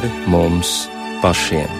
[0.00, 0.88] pāri mums
[1.20, 1.79] pašiem.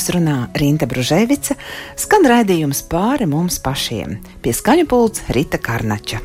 [0.00, 1.56] Jums runā Rīta Bružēvica,
[1.96, 4.16] skan raidījums pāri mums pašiem.
[4.40, 6.20] Pie skaņa pults Rita Karnača.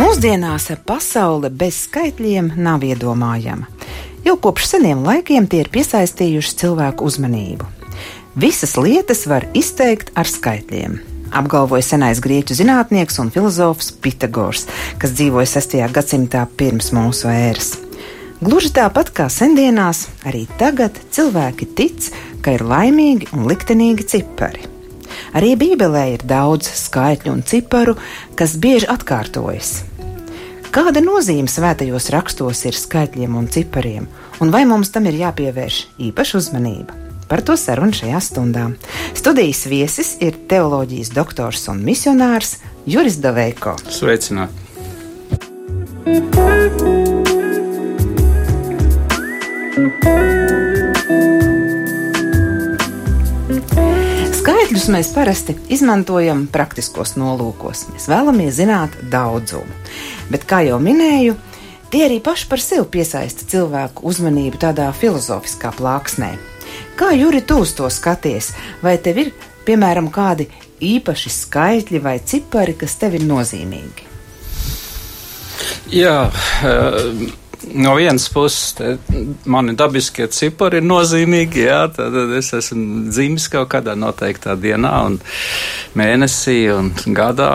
[0.00, 3.68] Mūsdienās pasaule bez skaitļiem nav iedomājama.
[4.24, 7.68] Jau kopš seniem laikiem tie ir piesaistījuši cilvēku uzmanību.
[8.40, 14.66] Visas lietas var izteikt ar skaitļiem apgalvoja senais grieķu zinātnieks un filozofs Pitagors,
[15.00, 15.78] kas dzīvoja 6.
[15.92, 17.74] gadsimtā pirms mūsu ēras.
[18.42, 22.08] Gluži tāpat kā sendienās, arī tagad cilvēki tic,
[22.42, 24.66] ka ir laimīgi un liktenīgi cipari.
[25.36, 27.94] Arī Bībelē ir daudz skaitļu un ciparu,
[28.34, 29.84] kas bieži atkārtojas.
[30.72, 34.08] Kāda nozīme svētajos rakstos ir skaitļiem un cipariem,
[34.40, 37.11] un vai mums tam ir jāpievērš īpaša uzmanība?
[37.32, 38.66] Par to sarunu šajā stundā.
[39.16, 43.72] Studijas viesis ir teoloģijas doktors un misionārs Juris Daveiko.
[43.88, 44.52] Sveicināti!
[54.36, 57.86] Skaitļus mēs parasti izmantojam praktiskos nolūkos.
[57.96, 59.80] Mēs vēlamies zināt daudzumu.
[60.28, 61.40] Bet, kā jau minēju,
[61.88, 66.34] tie arī paši par sevi piesaista cilvēku uzmanību tādā filozofiskā plāksnē.
[66.96, 68.52] Kā Juri, tu uz to skaties?
[68.82, 69.32] Vai tev ir,
[69.66, 70.48] piemēram, kādi
[70.82, 74.10] īpaši skaitļi vai cipari, kas tev ir nozīmīgi?
[75.92, 76.16] Jā,
[77.74, 78.74] no vienas puses,
[79.44, 81.66] mani dabiskie cipari ir nozīmīgi.
[81.66, 85.20] Jā, tad es esmu dzimis kaut kādā noteiktā dienā, un
[85.98, 87.52] mēnesī un gadā.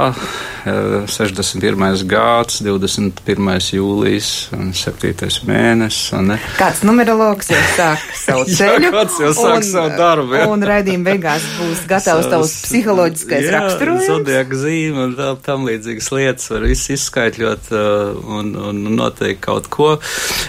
[0.68, 2.04] 61.
[2.08, 3.60] gads, 21.
[3.78, 5.14] jūlijas un 7.
[5.48, 6.12] mēnesis.
[6.18, 6.38] Un, ne?
[6.58, 8.88] kāds numerologs jau sāk savu ceļu?
[8.88, 10.36] jā, kāds jau sāk un, savu darbu.
[10.36, 10.48] Jā.
[10.52, 14.10] Un raidījuma beigās būs gatavs tavs psiholoģiskais jā, raksturojums.
[14.12, 19.72] Zodiaka zīme un vēl tam līdzīgas lietas var viss izskaidrot uh, un, un noteikt kaut
[19.72, 19.97] ko.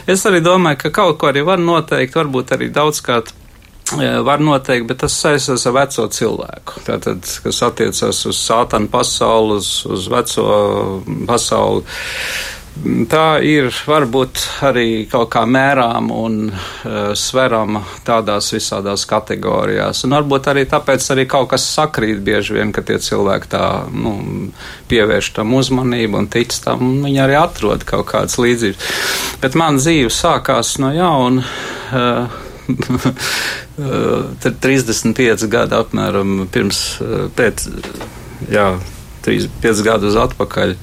[0.06, 3.34] Es arī domāju, ka kaut ko arī var noteikt, varbūt arī daudzkārt
[4.24, 6.82] var noteikt, bet tas saistās ar veco cilvēku.
[6.86, 10.44] Tātad, kas attiecas uz sātanu pasauli, uz, uz veco
[11.28, 11.84] pasauli.
[12.78, 20.04] Tā ir varbūt arī kaut kā mērām un uh, sverama tādās visādās kategorijās.
[20.06, 24.12] Un varbūt arī tāpēc arī kaut kas sakrīt bieži vien, ka tie cilvēki tā nu,
[24.90, 29.00] pievērš tam uzmanību un tic tam, un viņi arī atrod kaut kādas līdzības.
[29.42, 31.48] Bet man dzīve sākās no jauna.
[31.90, 32.44] Uh,
[34.42, 36.80] Tad 35 gadi apmēram pirms,
[37.38, 37.64] pēc,
[38.52, 38.66] jā,
[39.24, 40.74] 35 gadus atpakaļ,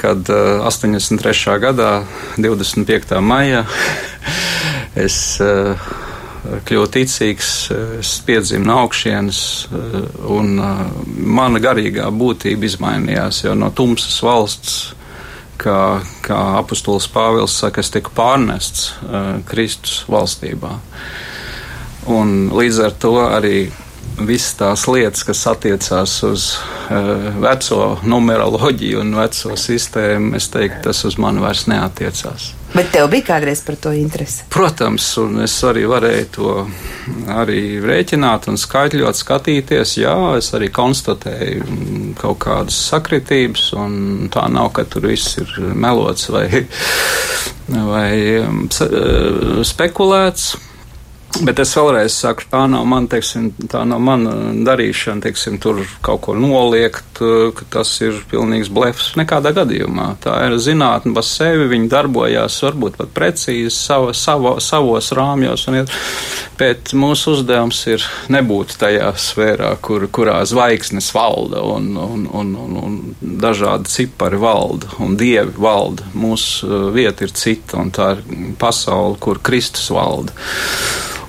[0.00, 1.56] kad 83.
[1.62, 1.92] gadā,
[2.38, 3.16] 25.
[3.24, 3.64] maijā,
[5.06, 5.18] es
[6.68, 7.48] kļuvu ticīgs,
[7.98, 9.40] es piedzimu no augšienes,
[10.30, 10.54] un
[11.38, 14.78] mana garīgā būtība izmainījās, jo no tumsas valsts
[15.58, 15.80] kā,
[16.24, 20.76] kā apustulis Pāvils saka, es tiku pārnests uh, Kristus valstībā.
[22.08, 23.56] Un līdz ar to arī
[24.26, 31.04] visas tās lietas, kas attiecās uz uh, veco numeroloģiju un veco sistēmu, es teiktu, tas
[31.08, 32.52] uz mani vairs neatiecās.
[32.74, 34.44] Bet tev bija kādreiz par to interesi?
[34.52, 36.50] Protams, un es arī varēju to
[37.32, 39.94] arī rēķināt un skaitļot, skatīties.
[40.02, 46.28] Jā, es arī konstatēju kaut kādas sakritības, un tā nav, ka tur viss ir melots
[46.34, 46.66] vai,
[47.72, 48.12] vai
[48.44, 48.66] um,
[49.64, 50.52] spekulēts.
[51.28, 54.32] Bet es vēlreiz saku, tā nav mana, teiksim, tā nav mana
[54.64, 59.12] darīšana, teiksim, tur kaut ko noliegt, ka tas ir pilnīgs blefs.
[59.20, 60.08] Nekādā gadījumā.
[60.24, 65.84] Tā ir zinātne pa sevi, viņi darbojās varbūt pat precīzi sava, savo, savos rāmjos, un,
[66.58, 72.78] bet mūsu uzdevums ir nebūt tajā sfērā, kur, kurā zvaigznes valda un, un, un, un,
[72.88, 76.08] un dažādi cipari valda un dievi valda.
[76.18, 78.24] Mūsu vieta ir cita, un tā ir
[78.58, 80.34] pasaule, kur Kristus valda.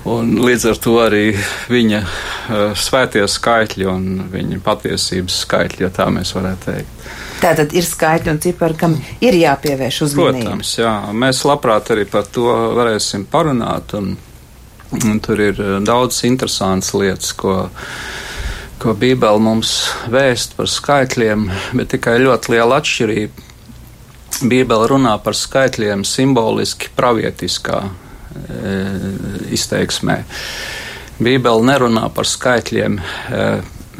[0.08, 1.24] Un līdz ar to arī
[1.68, 7.04] viņa uh, svētie skaitļi un viņa patiesības skaitļi, ja tā mēs varētu teikt.
[7.40, 10.46] Tā tad ir skaitļi un cipari, kam ir jāpievērš uzmanība.
[10.46, 10.94] Protams, jā.
[11.16, 13.94] Mēs labprāt arī par to varēsim parunāt.
[13.96, 14.14] Un,
[15.00, 17.70] un tur ir daudz interesantas lietas, ko
[18.80, 19.74] ko Bībele mums
[20.08, 21.42] vēst par skaitļiem,
[21.76, 23.48] bet tikai ļoti liela atšķirība.
[24.48, 27.82] Bībele runā par skaitļiem simboliski pravietiskā
[29.50, 30.20] izteiksmē.
[31.20, 33.48] Bībele nerunā par skaitļiem e,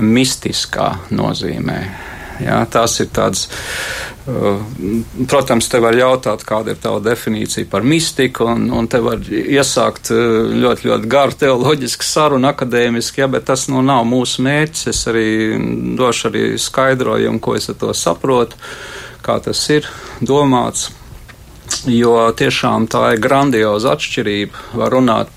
[0.00, 1.80] mistiskā nozīmē.
[2.40, 3.42] Jā, tās ir tādas,
[4.30, 4.60] uh,
[5.28, 10.08] protams, te var jautāt, kāda ir tava definīcija par mistiku, un, un te var iesākt
[10.12, 14.86] ļoti, ļoti garu teoloģisku sarunu akadēmiski, ja, bet tas nu nav mūsu mērķis.
[14.92, 15.26] Es arī
[15.98, 18.56] došu arī skaidrojumu, ko es ar to saprotu,
[19.26, 19.88] kā tas ir
[20.24, 20.88] domāts.
[21.88, 24.64] Jo tiešām tā ir grandioza atšķirība.
[24.76, 25.30] Var runāt,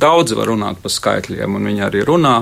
[0.00, 2.36] daudzi var runāt par skaitļiem, un viņi arī runā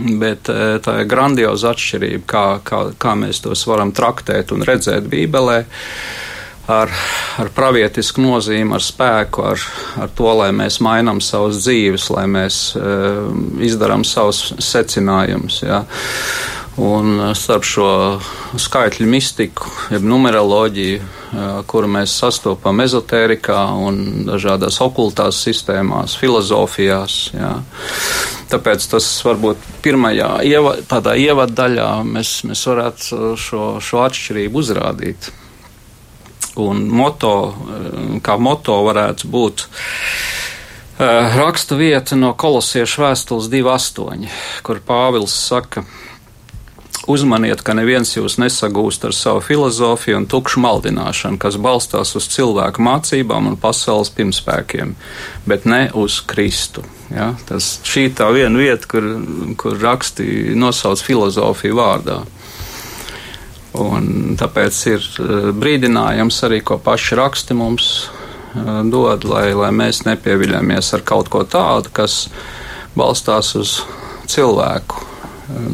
[0.00, 5.08] Bet e, tā ir grandioza atšķirība, kā, kā, kā mēs tos varam traktēt un redzēt
[5.10, 5.64] Bībelē.
[6.70, 6.92] Ar,
[7.42, 9.62] ar pravietisku nozīmi, ar spēku, ar,
[9.98, 13.26] ar to, lai mēs mainām savas dzīves, lai mēs uh,
[13.58, 15.56] izdarām savus secinājumus.
[15.66, 15.80] Ja.
[16.78, 17.88] Un uh, starp šo
[18.54, 21.02] skaitļu mistiku, jeb numeroloģiju,
[21.70, 27.18] kuru mēs sastopam ezotērikā un dažādās okultās sistēmās, filozofijās.
[27.36, 27.52] Jā.
[28.50, 35.30] Tāpēc tas varbūt pirmajā ieva, tādā ievadaļā mēs, mēs varētu šo, šo atšķirību uzrādīt.
[36.60, 37.34] Un moto,
[38.26, 39.66] kā moto varētu būt
[40.98, 44.26] raksta vieta no kolosiešu vēstules 2.8,
[44.66, 46.09] kur Pāvils saka, ka
[47.10, 52.84] Uzmaniet, ka neviens jūs nesagūst ar savu filozofiju un tukšu maldināšanu, kas balstās uz cilvēku
[52.86, 54.92] mācībām un pasaules pirmspēkiem,
[55.50, 56.84] bet ne uz Kristu.
[57.10, 57.32] Ja?
[57.48, 59.08] Tas šī tā viena vieta, kur,
[59.58, 62.20] kur raksti nosauc filozofiju vārdā.
[63.80, 70.04] Un tāpēc ir eh, brīdinājums arī, ko paši raksti mums eh, dod, lai, lai mēs
[70.06, 72.26] nepieviļamies ar kaut ko tādu, kas
[72.94, 73.80] balstās uz
[74.30, 75.09] cilvēku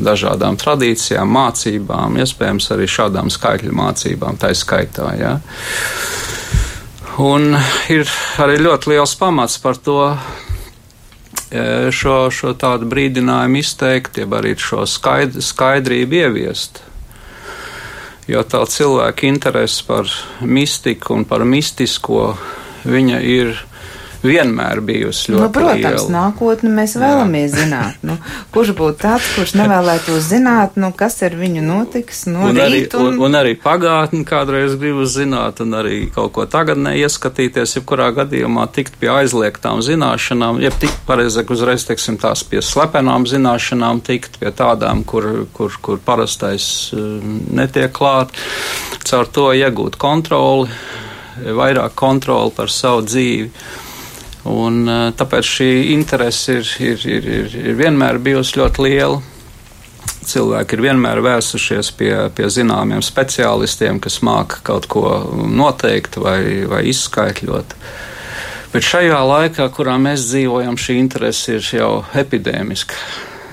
[0.07, 5.11] dažādām tradīcijām, mācībām, iespējams arī šādām skaitļu mācībām, tā skaitā.
[5.21, 5.37] Ja.
[7.23, 7.55] Un
[7.93, 8.09] ir
[8.43, 10.01] arī ļoti liels pamats par to,
[11.51, 16.83] e, šo, šo tādu brīdinājumu izteikt, jeb arī šo skaidr, skaidrību ieviest.
[18.27, 20.11] Jo tā cilvēka interese par
[20.43, 22.35] mistiku un par mistisko,
[22.85, 23.55] viņa ir
[24.27, 26.13] vienmēr bijusi ļoti nu, protams, liela.
[26.17, 27.63] nākotni mēs vēlamies Jā.
[27.63, 28.03] zināt.
[28.07, 28.17] Nu,
[28.55, 32.83] kurš būtu tāds, kurš nevēlētos zināt, nu, kas ar viņu notiks no un arī?
[32.97, 33.07] Un...
[33.07, 38.67] Un, un arī pagātni kādreiz gribu zināt, un arī kaut ko tagadnē ieskatīties, jebkurā gadījumā
[38.77, 44.53] tikt pie aizliegtām zināšanām, jeb tikt pareizāk uzreiz, teiksim, tās pie slepenām zināšanām, tikt pie
[44.57, 48.35] tādām, kur, kur, kur parastais um, netiek klāt,
[49.07, 50.71] caur to iegūt kontroli,
[51.37, 53.51] vairāk kontroli par savu dzīvi.
[54.47, 59.23] Un, eh, tāpēc šī interese ir, ir, ir, ir, ir vienmēr bijusi ļoti liela.
[60.27, 65.05] Cilvēki ir vienmēr vērsušies pie, pie zināmiem speciālistiem, kas māca kaut ko
[65.47, 67.77] noteikt vai, vai izskaidrot.
[68.73, 72.99] Bet šajā laikā, kurā mēs dzīvojam, šī interese ir jau epidēmiska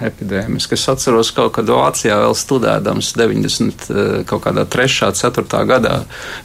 [0.08, 0.78] epidēmiska.
[0.78, 5.12] Es atceros, kaut kad Vācijā vēl studēdams 90, eh, kaut kādā 3.
[5.20, 5.64] 4.
[5.70, 5.98] gadā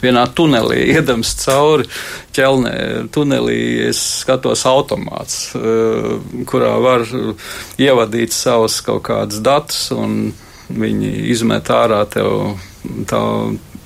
[0.02, 1.88] vienā tunelī iedams cauri
[2.36, 7.06] ķelnē tunelī, es skatos automāts, eh, kurā var
[7.78, 10.34] ievadīt savus kaut kādus datus un
[10.68, 12.58] viņi izmet ārā tev
[13.08, 13.22] tā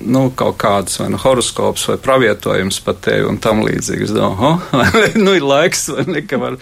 [0.05, 4.07] nu, kaut kādas vai nu, horoskops vai pravietojums par tevi un tam līdzīgi.
[4.07, 4.83] Es domāju, oh,
[5.25, 6.57] nu, ir laiks, vai ne, ka var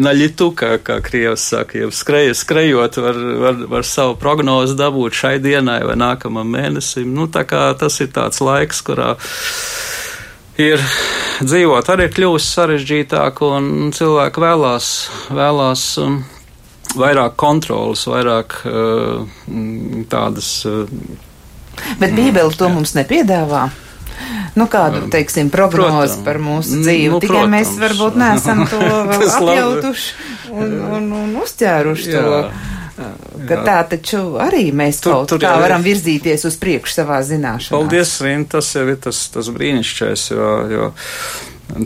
[0.00, 5.36] naļitu, kā, kā Krievs saka, jau skrej, skrejot, var, var, var savu prognozi dabūt šai
[5.44, 7.10] dienai vai nākamam mēnesim.
[7.16, 9.14] Nu, tā kā tas ir tāds laiks, kurā
[10.60, 10.82] ir
[11.42, 14.92] dzīvot arī kļūst sarežģītāk, un cilvēki vēlās,
[15.32, 16.22] vēlās um,
[16.98, 19.28] vairāk kontrolas, vairāk uh,
[20.12, 20.54] tādas.
[20.68, 21.30] Uh,
[22.00, 23.68] Bet Bībele to mums nepiedāvā.
[24.54, 27.08] Nu, kādu, teiksim, prognozi par mūsu dzīvi.
[27.14, 27.54] Nu, Tikai protams.
[27.54, 28.80] mēs varbūt neesam to
[29.38, 32.20] apjautuši un, un, un uzķēruši Jā.
[32.20, 32.42] to.
[33.48, 33.62] Ka Jā.
[33.64, 37.72] tā taču arī mēs tur, kaut tur kā varam virzīties uz priekšu savā zināšanā.
[37.72, 40.90] Paldies, Vien, tas jau ir tas, tas brīnišķais, jo, jo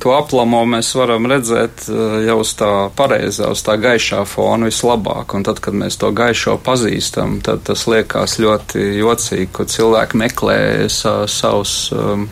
[0.02, 5.37] to aplamo mēs varam redzēt eh, jau uz tā pareizā, uz tā gaišā fona vislabāk.
[5.37, 10.59] Un tad, kad mēs to gaišo pazīstam, tad tas liekas ļoti jocīgi, ka cilvēki meklē
[10.93, 11.78] sa, savus.
[11.95, 12.28] Um,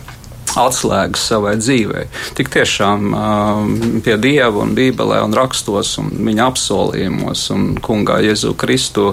[0.54, 2.04] atslēgas savai dzīvei.
[2.38, 3.72] Tik tiešām um,
[4.04, 9.08] pie Dieva un Bībelē un rakstos un viņa apsolījumos un kungā Jēzu Kristu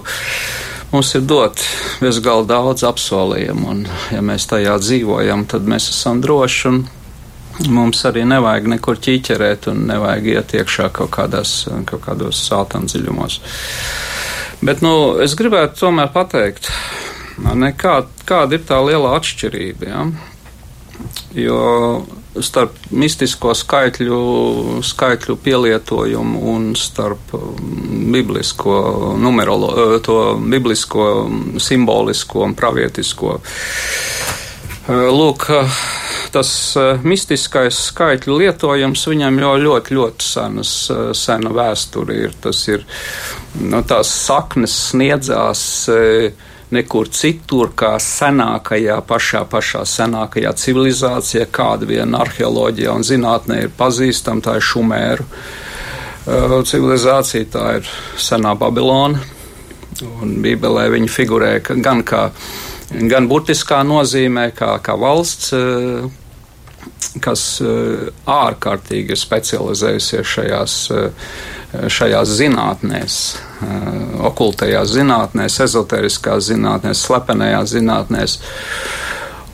[0.91, 1.63] mums ir dot
[2.03, 3.83] bezgalīgi daudz apsolījumu, un
[4.13, 6.83] ja mēs tajā dzīvojam, tad mēs esam droši un
[7.69, 13.39] Mums arī nevajag nekur ķīķerēt un nevajag iet iekšā kaut, kādās, kaut kādos sātām dziļumos.
[14.65, 16.69] Bet nu, es gribētu tomēr pateikt,
[17.41, 19.89] ne, kā, kāda ir tā liela atšķirība.
[19.89, 20.07] Ja?
[21.35, 21.61] Jo
[22.39, 24.19] starp mistisko skaitļu,
[24.85, 27.57] skaitļu pielietojumu un starp um,
[28.13, 28.75] biblisko
[29.19, 29.71] numerolo,
[30.05, 31.09] to biblisko
[31.59, 33.35] simbolisko un pravietisko.
[34.81, 35.81] Uh, lūk, uh,
[36.33, 36.51] tas
[37.05, 40.71] mistiskais skaitļu lietojums viņam jau ļoti, ļoti senas,
[41.17, 42.37] sena vēsture ir.
[42.41, 42.85] Tas ir,
[43.61, 45.63] nu, tās saknes sniedzās
[46.71, 54.43] nekur citur, kā senākajā, pašā, pašā senākajā civilizācijā, kāda viena arheoloģija un zinātnē ir pazīstama,
[54.45, 55.27] tā ir Šumēru
[56.71, 59.19] civilizācija, tā ir senā Babilona.
[60.21, 62.29] Un Bībelē viņa figurē gan kā
[63.11, 66.09] gan burtiskā nozīmē, kā, kā valsts, uh,
[67.21, 70.75] kas uh, ārkārtīgi ir specializējusies šajās,
[71.71, 73.17] šajās zinātnēs
[74.31, 78.37] okultajās zinātnēs, ezoteriskās zinātnēs, slepenajās zinātnēs.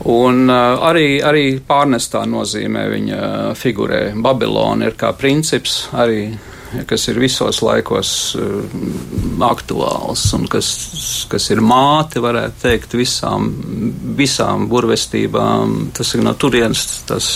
[0.08, 3.18] Un arī, arī pārnestā nozīmē viņa
[3.58, 4.02] figurē.
[4.22, 6.30] Babilona ir kā princips, arī,
[6.88, 8.76] kas ir visos laikos uh,
[9.48, 10.68] aktuāls un kas,
[11.30, 13.48] kas ir māte, varētu teikt, visām,
[14.18, 15.90] visām burvestībām.
[15.96, 17.32] Tas ir no turienes tas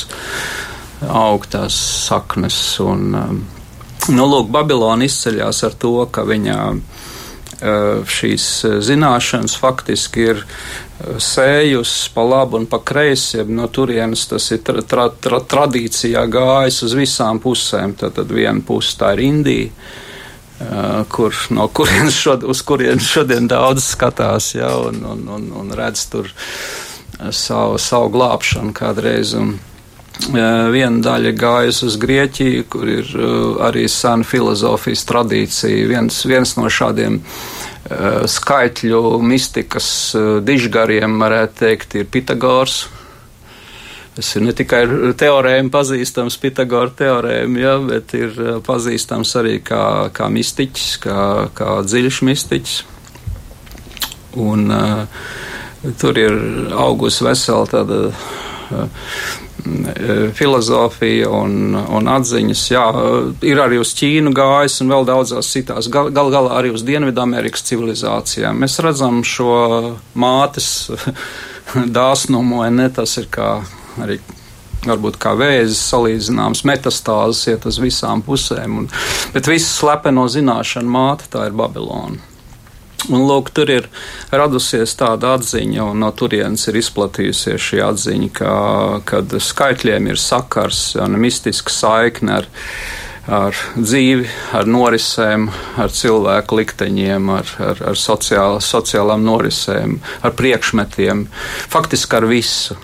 [1.08, 2.62] augtās saknes.
[2.84, 3.42] Un, um,
[4.10, 6.56] Nu, lūk, Babilona izceļas ar to, ka viņa
[8.10, 8.46] šīs
[8.82, 10.40] zināšanas faktiski ir
[11.18, 13.42] sējusi pa labi un pa kreisi.
[13.48, 17.96] No turienes tas ir tra, tra, tra, tradīcijā gājis uz visām pusēm.
[17.98, 19.70] Tad, tad viena puse tā ir Indija.
[21.10, 26.04] Kur, no kurienes šod, uz kurienes šodien daudz skatās ja, un, un, un, un redz
[26.12, 26.28] tur
[27.34, 29.34] savu, savu glābšanu kādreiz.
[29.38, 29.56] Un,
[30.22, 33.08] Viena daļa gājusi uz Grieķiju, kur ir
[33.64, 35.88] arī sena filozofijas tradīcija.
[35.88, 37.16] Viens, viens no šādiem
[38.30, 39.86] skaitļu mistikas
[40.46, 42.84] dižgariem, varētu teikt, ir Pitagors.
[44.12, 44.82] Tas ir ne tikai
[45.18, 48.36] teorēma pazīstams, Pitagora teorēma, ja, bet ir
[48.66, 49.84] pazīstams arī kā,
[50.14, 51.22] kā mistiķis, kā,
[51.56, 52.76] kā dziļš mistiķis.
[54.42, 55.06] Un, uh,
[55.98, 56.36] tur ir
[56.78, 58.12] augusi vesela tāda
[60.34, 62.62] filozofija un, un atziņas.
[62.72, 62.84] Jā,
[63.46, 67.64] ir arī uz Ķīnu gājis un vēl daudzās citās, gal, gal galā arī uz Dienvidamerikas
[67.70, 68.58] civilizācijām.
[68.62, 69.54] Mēs redzam šo
[70.18, 70.68] mātes
[71.98, 72.88] dāsnumu, ne?
[72.94, 73.54] Tas ir kā
[74.02, 74.18] arī
[74.82, 78.82] varbūt kā vēzis salīdzināms, metastāzes iet uz visām pusēm.
[78.82, 78.90] Un,
[79.34, 82.31] bet visu slepeno zināšanu māte tā ir Babilona.
[83.10, 83.88] Un, lūk, tur ir
[84.30, 88.52] radusies tāda atziņa, un no turienes ir izplatījusies šī atziņa, ka,
[89.42, 92.50] skaitļiem ir sakars un mistiska saikne ar
[93.30, 94.26] ar dzīvi,
[94.58, 95.46] ar norisēm,
[95.78, 99.94] ar cilvēku likteņiem, ar, ar, ar sociāl, sociālām norisēm,
[100.26, 101.24] ar priekšmetiem,
[101.70, 102.76] faktiski ar visu.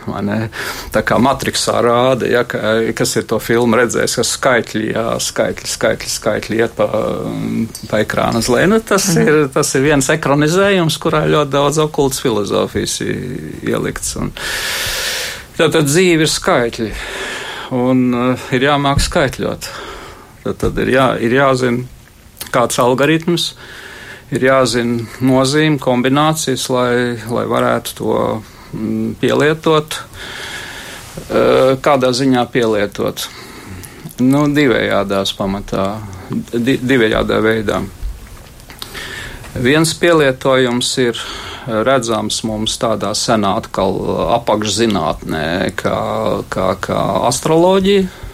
[0.95, 5.73] Tā kā Matrixā rāda, ja, ka, kas ir to filmu redzējis, ka skaitļi, jā, skaitļi,
[5.75, 6.87] skaitļi, skaitļi iet pa,
[7.91, 8.71] pa ekrāna uz leju.
[8.77, 9.27] Nu, tas, mhm.
[9.27, 14.15] ir, tas ir viens ekranizējums, kurā ļoti daudz okultas filozofijas ielikts.
[14.23, 14.31] Un,
[15.59, 16.93] tātad dzīve ir skaitļi.
[17.75, 19.67] Un uh, ir jāmāk skaitļot.
[20.45, 21.85] Tad, tad ir, jā, ir jāzina,
[22.55, 23.51] kāds algoritms,
[24.35, 26.93] ir jāzina nozīme, kombinācijas, lai,
[27.29, 28.15] lai varētu to
[28.73, 29.99] mm, pielietot.
[31.83, 33.27] Kādā ziņā pielietot?
[34.23, 35.89] Nu, divējādās pamatā,
[36.55, 37.83] di, divējādā veidā.
[39.59, 41.21] Viens pielietojums ir
[41.67, 43.97] redzams mums tādā senā atkal
[44.39, 45.99] apakšzinātnē, kā,
[46.53, 48.28] kā, kā astroloģija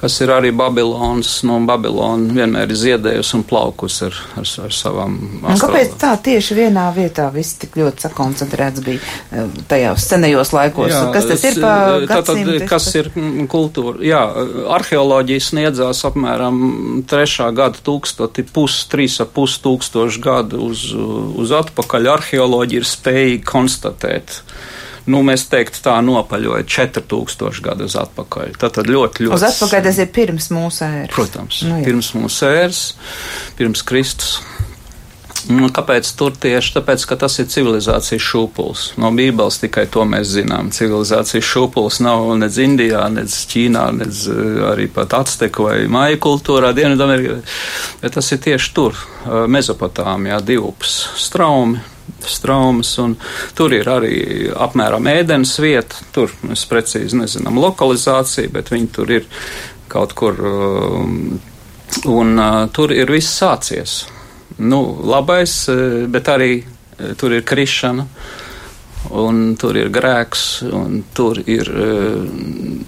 [0.00, 1.40] kas ir arī Babilonas.
[1.46, 5.16] Nu, Babilona vienmēr ir ziedējusi un plaukusi ar, ar, ar savām.
[5.60, 10.92] Kāpēc tā tieši vienā vietā viss tik ļoti sakoncentrēts bija eh, tajos senajos laikos?
[10.92, 11.74] Jā, kas tas ir pa
[12.10, 12.58] gadsimtu?
[12.70, 13.12] Kas ir
[13.50, 14.00] kultūra?
[14.06, 14.22] Jā,
[14.78, 22.12] arheoloģija sniedzās apmēram trešā gada tūkstoti, pus, trīs ap pus tūkstoši gadu uz, uz atpakaļ.
[22.16, 24.40] Arheoloģija ir spējīga konstatēt
[25.10, 28.54] nu, mēs teiktu, tā nopaļoja 4000 gadus atpakaļ.
[28.60, 29.36] Tad, tad ļoti, ļoti.
[29.36, 31.14] Uz atpakaļ tas ir pirms mūsu ēras.
[31.14, 31.88] Protams, nu, jā.
[31.88, 32.82] pirms mūsu ēras,
[33.60, 34.40] pirms Kristus.
[35.48, 36.74] Nu, kāpēc tur tieši?
[36.76, 38.82] Tāpēc, ka tas ir civilizācijas šūpuls.
[39.00, 40.68] No Bībeles tikai to mēs zinām.
[40.74, 46.74] Civilizācijas šūpuls nav nec Indijā, nec Ķīnā, nec eh, arī pat Azteku vai Māju kultūrā,
[46.76, 47.38] Dienvidamerikā.
[48.02, 51.80] Bet tas ir tieši tur, eh, Mezopotāmijā, divus straumi
[52.28, 52.92] straumas,
[53.56, 56.04] tur ir arī apmēram ēdienas vieta.
[56.12, 59.28] Tur mēs precīzi nezinām lokalizāciju, bet viņi tur ir
[59.90, 61.40] kaut kur, um,
[62.10, 64.02] un uh, tur ir viss sācies.
[64.58, 65.52] nu, labais,
[66.08, 66.64] bet arī
[67.16, 68.06] tur ir krišana
[69.08, 70.44] un tur ir grēks,
[70.76, 72.26] un tur ir uh,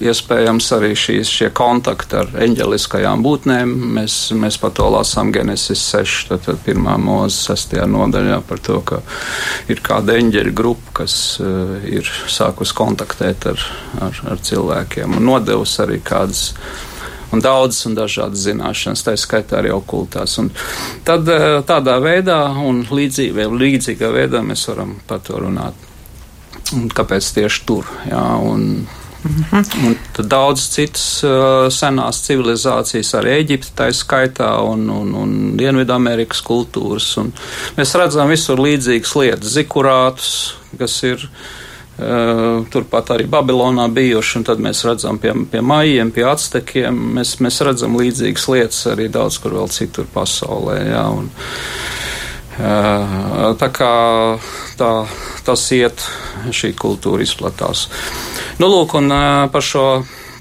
[0.03, 3.73] iespējams arī šīs, šie kontakti ar eņģeliskajām būtnēm.
[3.97, 7.77] Mēs, mēs par to lasām Genesis 6, tad, tad pirmā mūzes 6.
[7.91, 9.01] nodaļā par to, ka
[9.73, 13.69] ir kāda eņģeļa grupa, kas uh, ir sākus kontaktēt ar,
[14.05, 16.51] ar, ar cilvēkiem un nodevusi arī kādas
[17.33, 20.35] un daudzas un dažādas zināšanas, tā skaitā arī okultās.
[20.43, 20.51] Un
[21.07, 21.25] tad
[21.65, 25.89] tādā veidā un līdzīgā veidā mēs varam par to runāt.
[26.77, 27.89] Un kāpēc tieši tur?
[28.09, 28.85] Jā, un,
[29.23, 29.65] mhm.
[29.87, 37.11] Un daudz citas uh, senās civilizācijas, arī Eģipte, tā skaitā, un, un, un Dienvidamerikas kultūras.
[37.23, 37.33] Un
[37.79, 40.33] mēs redzam visur līdzīgas lietas, zikurātus,
[40.81, 46.27] kas ir uh, turpat arī Babilonā bijuši, un tad mēs redzam pie, pie maijiem, pie
[46.33, 50.81] atstekiem, mēs, mēs redzam līdzīgas lietas arī daudz kur vēl citur pasaulē.
[50.91, 52.02] Jā, un, uh,
[52.57, 53.93] tā kā
[54.79, 54.91] tā
[55.47, 56.05] tas iet,
[56.53, 57.87] šī kultūra izplatās.
[58.61, 59.09] Nu, lūk, un
[59.53, 59.87] par šo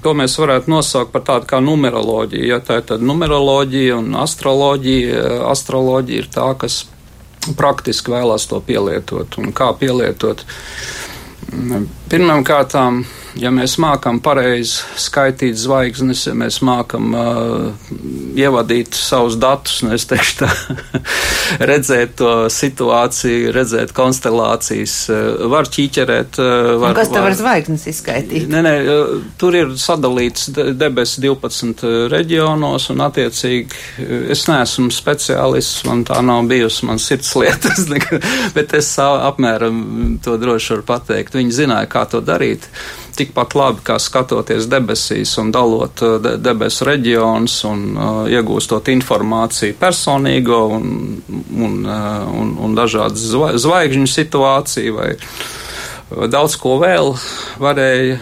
[0.02, 2.48] to mēs varētu nosaukt par tādu kā numeroloģiju.
[2.50, 5.42] Ja, tā ir tāda numeroloģija un astroloģija.
[5.52, 6.82] Astroloģija ir tā, kas
[7.58, 10.44] praktiski vēlās to pielietot un kā pielietot.
[12.12, 13.02] Pirmām kārtām
[13.40, 17.92] ja mēs mākam pareizi skaitīt zvaigznes, ja mēs mākam uh,
[18.36, 20.50] ievadīt savus datus, nu es teikšu tā,
[21.70, 24.96] redzēt to situāciju, redzēt konstelācijas,
[25.52, 26.40] var ķīķerēt.
[26.82, 28.48] Var, kas tev var zvaigznes izskaitīt?
[28.52, 28.74] Nē, nē,
[29.40, 36.44] tur ir sadalīts debesis 12 uh, reģionos un attiecīgi es neesmu speciālists, man tā nav
[36.50, 37.86] bijusi man sirds lietas,
[38.56, 41.36] bet es apmēram to droši varu pateikt.
[41.38, 42.68] Viņi zināja, kā to darīt
[43.16, 49.76] tikpat labi kā skatoties debesīs un dalot uh, de debesu reģionus un uh, iegūstot informāciju
[49.80, 50.86] personīgo un,
[51.28, 53.26] un, uh, un, un dažādas
[53.64, 55.10] zvaigžņu situāciju vai,
[56.32, 57.12] daudz ko vēl
[57.62, 58.18] varēja,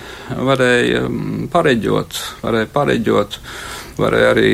[0.50, 3.40] varēja um, pareģot, varēja pareģot,
[4.00, 4.52] varēja arī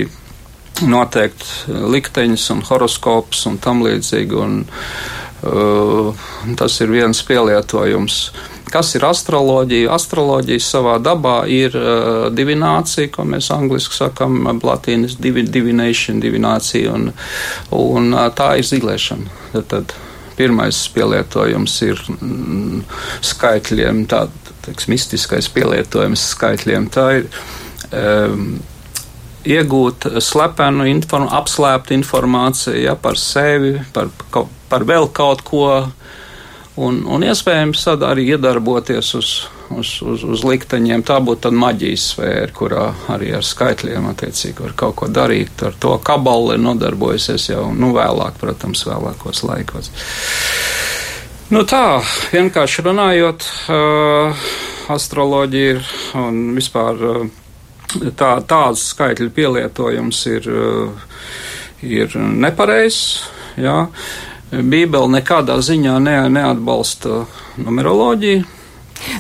[0.85, 4.37] noteikt likteņus un horoskopus un tam līdzīgi.
[4.37, 4.59] Un,
[5.49, 6.27] uh,
[6.61, 8.19] tas ir viens pielietojums.
[8.29, 9.89] Uh, Kas ir astroloģija?
[9.97, 17.09] Astroloģija savā dabā ir uh, divinācija, ko mēs angliski sakam, latīnas divi, divination, divinācija, un,
[17.73, 19.33] un uh, tā ir zīlēšana.
[19.55, 19.95] Tad, tad
[20.37, 22.85] pirmais pielietojums ir mm,
[23.25, 26.91] skaitļiem, tāds mistiskais pielietojums skaitļiem.
[26.93, 27.31] Tā ir
[27.97, 28.59] um,
[29.57, 34.13] iegūt slepenu, inform, apslēptu informāciju ja, par sevi, par,
[34.69, 35.71] par vēl kaut ko
[36.77, 39.31] un, un iespējams arī iedarboties uz,
[39.73, 41.05] uz, uz, uz likteņiem.
[41.07, 45.63] Tā būtu tad maģijas sfēra, kurā arī ar skaitļiem attiecīgi var kaut ko darīt.
[45.67, 49.93] Ar to kabali nodarbojusies jau nu, vēlāk, protams, vēlākos laikos.
[51.55, 52.01] Nu tā,
[52.35, 54.47] vienkārši runājot, uh,
[54.91, 57.29] astroloģija ir un vispār uh,
[58.19, 61.05] tā, tāds skaitļu pielietojums ir, uh,
[61.87, 63.21] ir nepareizs.
[64.51, 67.25] Bībele nekādā ziņā ne, neatbalsta
[67.59, 68.45] numeroloģiju.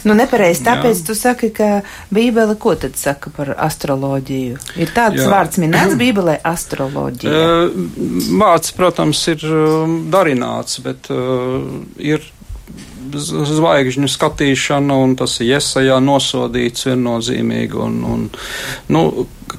[0.06, 1.04] Nu, nepareizi, tāpēc Jā.
[1.06, 1.82] tu saki, ka
[2.14, 4.56] Bībele ko tad saka par astroloģiju?
[4.80, 5.28] Ir tāds Jā.
[5.32, 7.42] vārds minēts Bībelē- astroloģija.
[8.40, 9.44] Vārds, protams, ir
[10.12, 11.60] darināts, bet uh,
[12.00, 12.24] ir
[13.14, 17.80] zvaigžņu skatīšana, un tas ir iesajā nosodīts viennozīmīgi.
[17.86, 18.26] Un, un,
[18.92, 19.02] nu,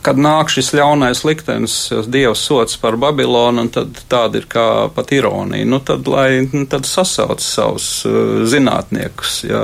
[0.04, 5.68] kad nāk šis ļaunais liktenis, Dievs sots par Babilonu, tad tāda ir kā pat ironija.
[5.68, 9.64] Nu, tad, lai nu, tad sasauc savus uh, zinātniekus, jā,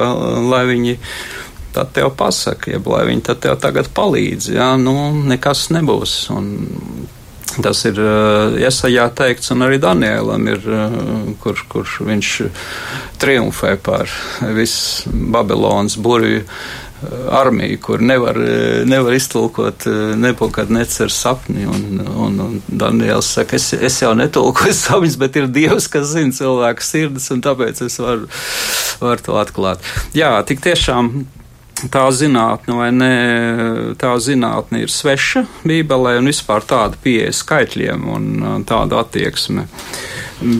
[0.50, 0.98] lai viņi
[1.74, 6.18] tad tev pasaka, jeb lai viņi tev tagad palīdz, jā, nu, nekas nebūs.
[6.34, 6.54] Un,
[7.62, 10.64] Tas ir uh, Iesajā teikts, un arī Danielam ir,
[11.44, 12.32] kur, kurš viņš
[13.22, 14.10] triumfē pār
[14.58, 16.56] visu Babilonas burvju uh,
[17.32, 18.38] armiju, kur nevar,
[18.86, 19.86] nevar iztulkot
[20.16, 21.66] nepokad necer sapni.
[21.68, 26.36] Un, un, un Daniels saka, es, es jau netulkoju sapņus, bet ir Dievs, kas zina
[26.36, 28.30] cilvēku sirdis, un tāpēc es varu,
[29.04, 29.94] varu to atklāt.
[30.18, 31.14] Jā, tik tiešām
[31.92, 33.14] tā zinātne vai ne,
[34.00, 38.28] tā zinātne ir sveša Bībelē un vispār tāda pieeja skaitļiem un
[38.70, 39.68] tāda attieksme.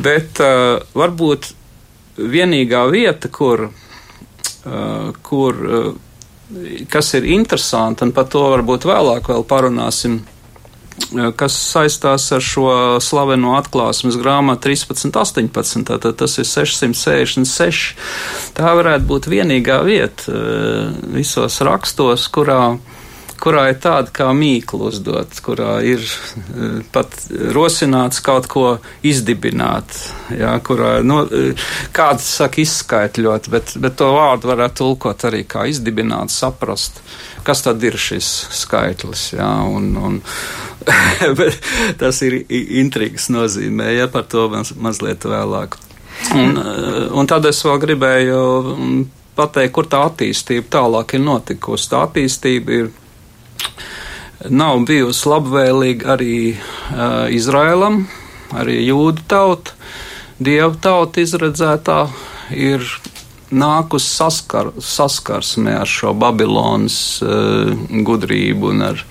[0.04, 1.52] Bet uh, varbūt
[2.18, 5.94] vienīgā vieta, kur, uh, kur uh,
[6.90, 10.22] kas ir interesanti, un par to varbūt vēlāk vēl parunāsim,
[11.40, 12.70] kas saistās ar šo
[13.04, 17.94] slaveno atklāsmes grāmatu 1318, tātad tas ir 666.
[18.58, 20.42] Tā varētu būt vienīgā vieta
[21.14, 22.76] visos rakstos, kurā
[23.44, 26.04] kurā ir tāda kā mīkla uzdot, kurā ir
[26.96, 27.16] pat
[27.56, 28.66] rosināts kaut ko
[29.06, 29.98] izdibināt,
[30.32, 31.24] jā, kurā, nu,
[31.96, 37.02] kāds saka izskaitļot, bet, bet to vārdu varētu tulkot arī kā izdibināt, saprast,
[37.44, 38.30] kas tad ir šis
[38.64, 40.22] skaitlis, jā, un, un
[42.02, 45.80] tas ir intrigas nozīmē, ja par to maz, mazliet vēlāk.
[46.38, 46.58] Un,
[47.12, 48.42] un tad es vēl gribēju
[49.38, 51.90] pateikt, kur tā attīstība tālāk ir notikusi.
[51.92, 52.92] Tā attīstība ir
[54.50, 58.04] nav bijusi labvēlīga arī uh, Izrēlam,
[58.54, 59.76] arī jūdu tauta,
[60.44, 62.00] dievu tauta izredzētā
[62.58, 62.86] ir
[63.54, 67.72] nākus saskar, saskarsmē ar šo Babilonas uh,
[68.06, 69.06] gudrību un ar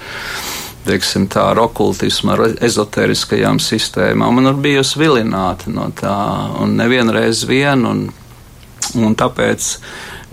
[0.87, 6.17] teiksim, tā, ar okultismu, ar ezoteriskajām sistēmām, un ir bijusi vilināta no tā,
[6.63, 8.09] un nevienreiz vien, un,
[8.99, 9.77] un tāpēc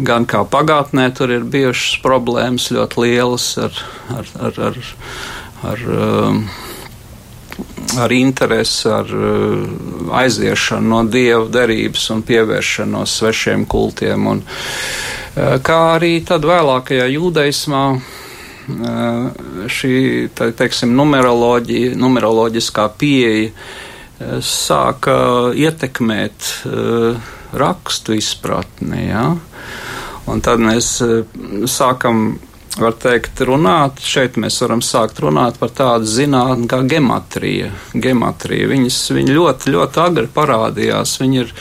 [0.06, 3.84] gan kā pagātnē tur ir bijušas problēmas ļoti lielas ar,
[4.16, 4.80] ar, ar, ar,
[5.72, 6.44] ar, um,
[8.00, 9.66] ar interesi, ar uh,
[10.22, 14.30] aiziešanu no dievu derības un pievēršanos svešiem kultiem.
[14.34, 17.84] Un, uh, kā arī tad vēlākajā jūdaismā
[19.70, 19.94] šī
[20.36, 23.52] te, teiksim, numeroloģija, numeroloģiskā pieeja
[24.44, 25.16] sāka
[25.56, 26.50] ietekmēt
[27.60, 29.06] rakstu izpratni.
[29.08, 29.30] Ja?
[30.30, 30.98] Un tad mēs
[31.72, 32.38] sākam
[32.80, 34.00] var teikt, runāt.
[34.04, 37.72] Šeit mēs varam sākt runāt par tādu zinātni kā gematrija.
[37.94, 38.70] gematrija.
[38.70, 41.16] Viņas viņa ļoti, ļoti agri parādījās.
[41.22, 41.54] Viņa ir,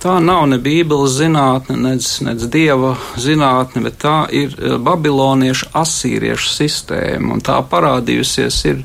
[0.00, 6.54] tā nav ne bībeles zinātne, nec, nec dieva zinātne, bet tā ir eh, babiloniešu asīriešu
[6.54, 7.34] sistēma.
[7.36, 8.84] Un tā parādījusies ir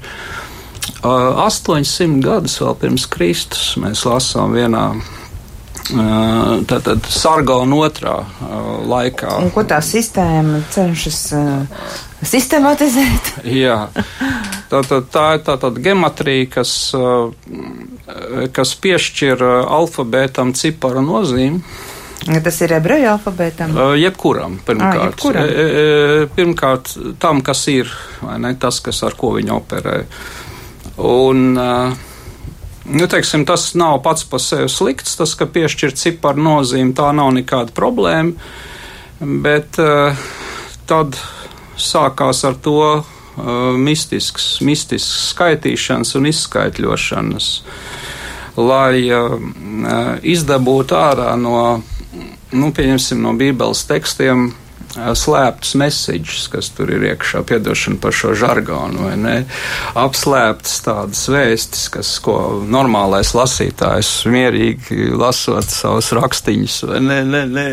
[1.05, 3.75] 800 gadus vēl pirms Kristus.
[3.81, 4.87] Mēs lasām vienā
[5.85, 8.15] Tātad sargona otrā
[8.89, 9.35] laikā.
[9.43, 11.19] Un ko tā sistēma cenšas
[12.25, 13.35] sistematizēt?
[13.63, 13.91] Jā,
[14.71, 16.71] tātad tā ir tātad gematrija, kas,
[18.55, 21.61] kas piešķir alfabētam ciparu nozīmi.
[22.41, 23.75] Tas ir ebreju alfabētam?
[24.01, 24.97] Jebkuram, pirmkārt.
[24.97, 26.31] À, jebkuram.
[26.33, 27.91] Pirmkārt, tam, kas ir,
[28.23, 29.99] vai ne, tas, kas ar ko viņi operē.
[31.05, 32.14] Un, uh,
[32.85, 37.31] Nu, teiksim, tas nav pats par sevi slikts, tas, ka piešķirt ciparu nozīmi, tā nav
[37.33, 38.35] nekāda problēma.
[39.41, 40.13] Bet uh,
[40.85, 41.17] tad
[41.81, 43.07] sākās ar to uh,
[43.73, 47.47] mistisks, mistisks skaitīšanas un izskaitļošanas,
[48.61, 49.33] lai uh,
[50.21, 51.57] izdabūtu ārā no,
[52.53, 54.51] nu, pieņemsim, no Bībeles tekstiem
[54.95, 59.35] slēptas mesiģis, kas tur ir iekšā, piedošana par šo žargonu, vai ne?
[59.99, 62.37] Apslēptas tādas vēstis, kas, ko
[62.71, 67.65] normālais lasītājs mierīgi lasot savus rakstiņus, vai ne, ne, ne,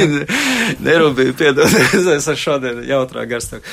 [0.88, 3.68] nerūpīgi, piedodies, es ar šodien jautrā garstāku.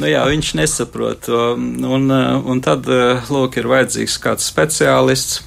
[0.00, 2.88] Nu jā, viņš nesaprot to, un, un tad,
[3.32, 5.42] lūk, ir vajadzīgs kāds speciālists,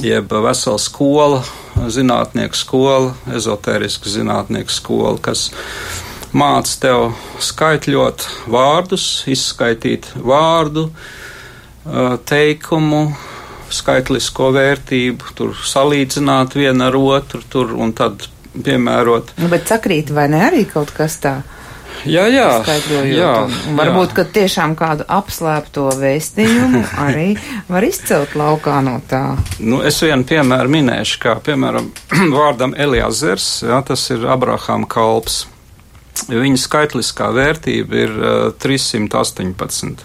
[0.00, 1.42] jeb vesela skola,
[1.92, 5.50] zinātnieku skola, ezotēriska zinātnieku skola, kas
[6.32, 7.04] māca tev
[7.42, 10.88] skaitļot vārdus, izskaitīt vārdu,
[12.28, 13.04] teikumu,
[13.72, 19.34] skaitlisko vērtību, tur salīdzināt vienu ar otru, tur un tad piemērot.
[19.40, 21.60] Nu, bet sakrīt vai ne arī kaut kas tāds?
[22.08, 22.46] Jā, jā.
[23.06, 23.32] jā,
[23.78, 24.16] varbūt, jā.
[24.16, 27.28] ka tiešām kādu apslēpto vēstījumu arī
[27.70, 29.36] var izcelt laukā no tā.
[29.62, 31.92] Nu, es vienu piemēru minēšu, kā piemēram
[32.36, 35.44] vārdam Eliazers, jā, tas ir Abrahama kalps.
[36.28, 40.04] Viņa skaitliskā vērtība ir uh, 318.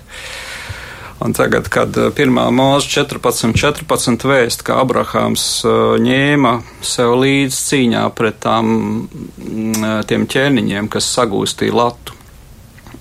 [1.19, 6.51] Un tagad, kad eh, pirmā mūža 14, 14 vēst, ka Abrahams uh, ņēma
[6.85, 8.67] sev līdzi cīņā pret tām,
[9.07, 12.13] uh, tiem ķēniņiem, kas sagūstīja latu.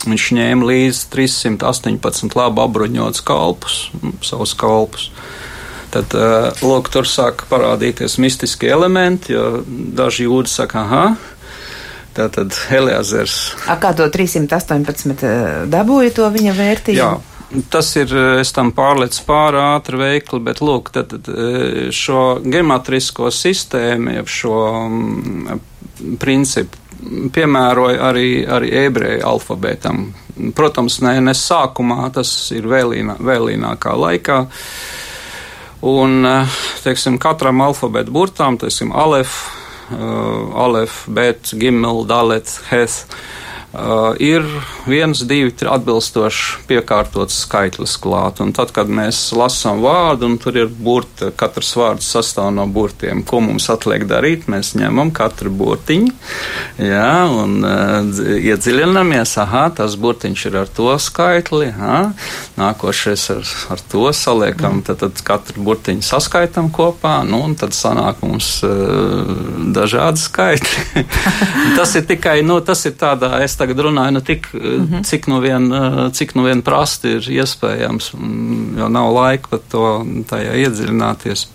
[0.07, 3.79] Viņš ņēma līdzi 318 labi apbruņots kalpus,
[4.25, 5.11] savus kalpus.
[5.93, 11.05] Tad, uh, lūk, tur sāk parādīties mistiskie elementi, jo daži jūdi saka, aha,
[12.17, 13.53] tātad Eliazers.
[13.69, 17.01] A, kā to 318 dabūja to viņa vērtību?
[17.05, 17.36] Jā.
[17.71, 22.41] Tas ir, eh, es tam pārlecu pāri ātri veikli, bet lūk, tad, tad eh, šo
[22.43, 24.57] gematrisko sistēmu, jeb šo
[24.91, 25.61] mm,
[26.23, 26.83] principu
[27.33, 30.09] piemēroja arī, arī ebreju alfabētam.
[30.59, 34.43] Protams, ne, ne sākumā, tas ir vēlīnā, vēlīnākā laikā.
[35.87, 39.39] Un, eh, teiksim, katram alfabēta burtām, teiksim, alef,
[39.95, 43.46] uh, alef, bet, gimel, dalet, hes, Uh,
[44.23, 44.45] ir
[44.87, 48.41] viens, divi atbilstoši piekārtots skaitlis klāt.
[48.43, 53.23] Un tad, kad mēs lasām vārdu, un tur ir burti, katrs vārds sastāv no burtiem,
[53.27, 56.13] ko mums atliek darīt, mēs ņemam katru burtiņu,
[56.83, 62.01] jā, un uh, iedziļinamies, aha, tas burtiņš ir ar to skaitli, aha,
[62.59, 68.23] nākošais ar, ar to saliekam, tad, tad katru burtiņu saskaitam kopā, nu, un tad sanāk
[68.25, 69.37] mums uh,
[69.77, 71.07] dažādi skaitļi.
[71.79, 75.05] tas ir tikai, nu, tas ir tādā, es tā tagad runāju, nu, tik, mm -hmm.
[75.05, 78.13] cik nu vien, eh, cik nu vien prasti ir iespējams,
[78.79, 81.47] jo nav laika pat to tajā iedziļināties.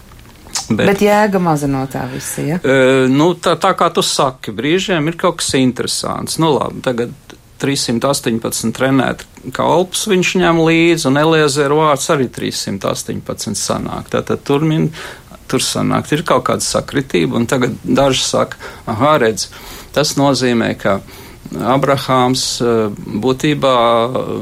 [0.69, 2.41] Bet, bet jēga maza no tā visa.
[2.41, 2.59] Ja?
[2.63, 6.37] E, nu, tā, tā kā tu saki, brīžiem ir kaut kas interesants.
[6.37, 7.13] Nu, labi, tagad
[7.61, 14.11] 318 trenēt kalpus viņš ņem līdzi, un Eliezer vārds arī 318 sanāk.
[14.11, 14.89] Tātad tur min,
[15.51, 19.49] tur sanāk, ir kaut kāda sakritība, un tagad daži saka, aha, redz,
[19.95, 20.99] tas nozīmē, ka
[21.51, 22.83] Abrahāms eh,
[23.23, 24.35] būtībā eh,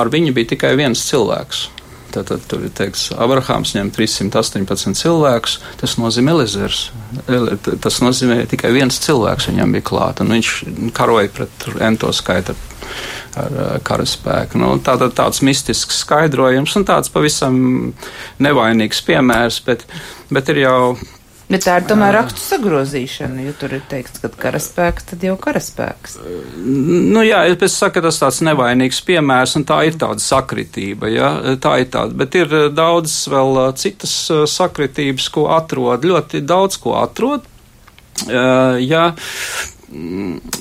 [0.00, 1.66] ar viņu bija tikai viens cilvēks.
[2.16, 6.86] Tātad tur ir teikts, Abrahāms ņem 318 cilvēkus, tas nozīmē Elizers.
[7.84, 10.52] Tas nozīmē tikai viens cilvēks viņam bija klāt, un viņš
[10.96, 12.56] karoja pret ento skaitu
[13.36, 14.60] ar eh, karaspēku.
[14.62, 17.58] Nu, tātad tāds mistisks skaidrojums un tāds pavisam
[18.42, 19.84] nevainīgs piemērs, bet,
[20.32, 20.80] bet ir jau
[21.46, 26.16] Bet tā ir tomēr rakstu sagrozīšana, jo tur ir teikts, ka karaspēks, tad jau karaspēks.
[26.58, 31.30] Nu jā, es saku, tas tāds nevainīgs piemērs, un tā ir tāda sakritība, jā,
[31.62, 34.16] tā ir tāda, bet ir daudz vēl citas
[34.56, 37.46] sakritības, ko atrod, ļoti daudz ko atrod.
[38.26, 39.12] Ja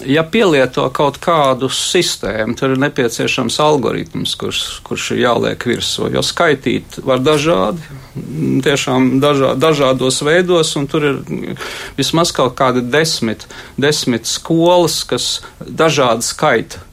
[0.06, 6.12] ja pielieto kaut kādu sistēmu, tad ir nepieciešams algoritms, kurš, kurš ir jāliek virsū.
[6.14, 7.82] Jo skaitīt var dažādi,
[8.66, 11.22] tiešām dažā, dažādos veidos, un tur ir
[11.98, 13.48] vismaz kaut kādi desmit,
[13.82, 16.86] desmit skolas, kas dažādi skaita.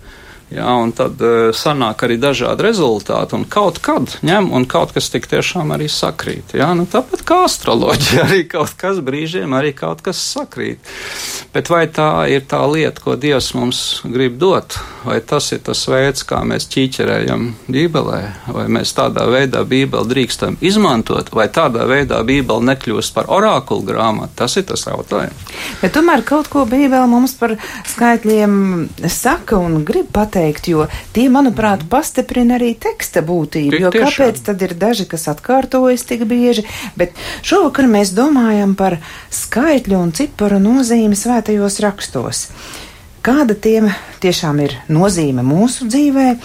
[0.53, 5.09] Jā, un tad uh, sanāk arī dažādi rezultāti, un kaut kad ņem, un kaut kas
[5.12, 6.53] tik tiešām arī sakrīt.
[6.59, 10.93] Jā, nu, tāpat kā astroloģija, arī kaut kas brīžiem arī kaut kas sakrīt.
[11.55, 15.87] Bet vai tā ir tā lieta, ko Dievs mums grib dot, vai tas ir tas
[15.88, 18.21] veids, kā mēs ķīķerējam Bībelē,
[18.53, 24.37] vai mēs tādā veidā Bībeli drīkstam izmantot, vai tādā veidā Bībeli nekļūst par orākulu grāmatu,
[24.43, 25.49] tas ir tas jautājums.
[25.81, 27.57] Bet tomēr kaut ko Bībele mums par
[27.88, 28.61] skaitļiem
[29.09, 33.78] saka un grib pateikt pateikt, jo tie, manuprāt, pastiprina arī teksta būtību.
[33.78, 34.11] Jo tiešām.
[34.11, 36.64] kāpēc tad ir daži, kas atkārtojas tik bieži,
[36.96, 38.98] bet šovakar mēs domājam par
[39.31, 42.48] skaitļu un ciparu nozīmi svētajos rakstos.
[43.22, 46.37] Kāda tiem tiešām ir nozīme mūsu dzīvē?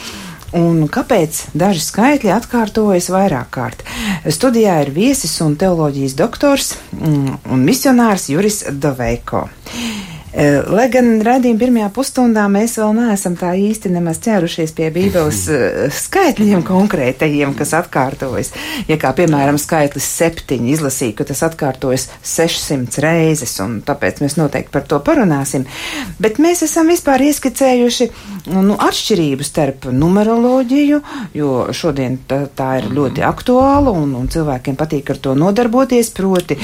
[0.58, 3.82] Un kāpēc daži skaitļi atkārtojas vairāk kārt?
[4.32, 9.50] Studijā ir viesis un teoloģijas doktors mm, un misionārs Juris Doveiko.
[10.38, 15.78] Lai gan redzījuma pirmajā pusstundā mēs vēl neesam tā īsti nemaz ķērušies pie Bībeles eh,
[15.90, 18.52] skaitļiem konkrētajiem, kas atkārtojas.
[18.86, 24.76] Ja kā piemēram skaitlis septiņi izlasīja, ka tas atkārtojas 600 reizes, un tāpēc mēs noteikti
[24.76, 25.66] par to parunāsim.
[26.22, 28.10] Bet mēs esam vispār ieskicējuši
[28.54, 31.02] nu, atšķirību starp numeroloģiju,
[31.40, 36.60] jo šodien tā, tā ir ļoti aktuāla un, un cilvēkiem patīk ar to nodarboties, proti,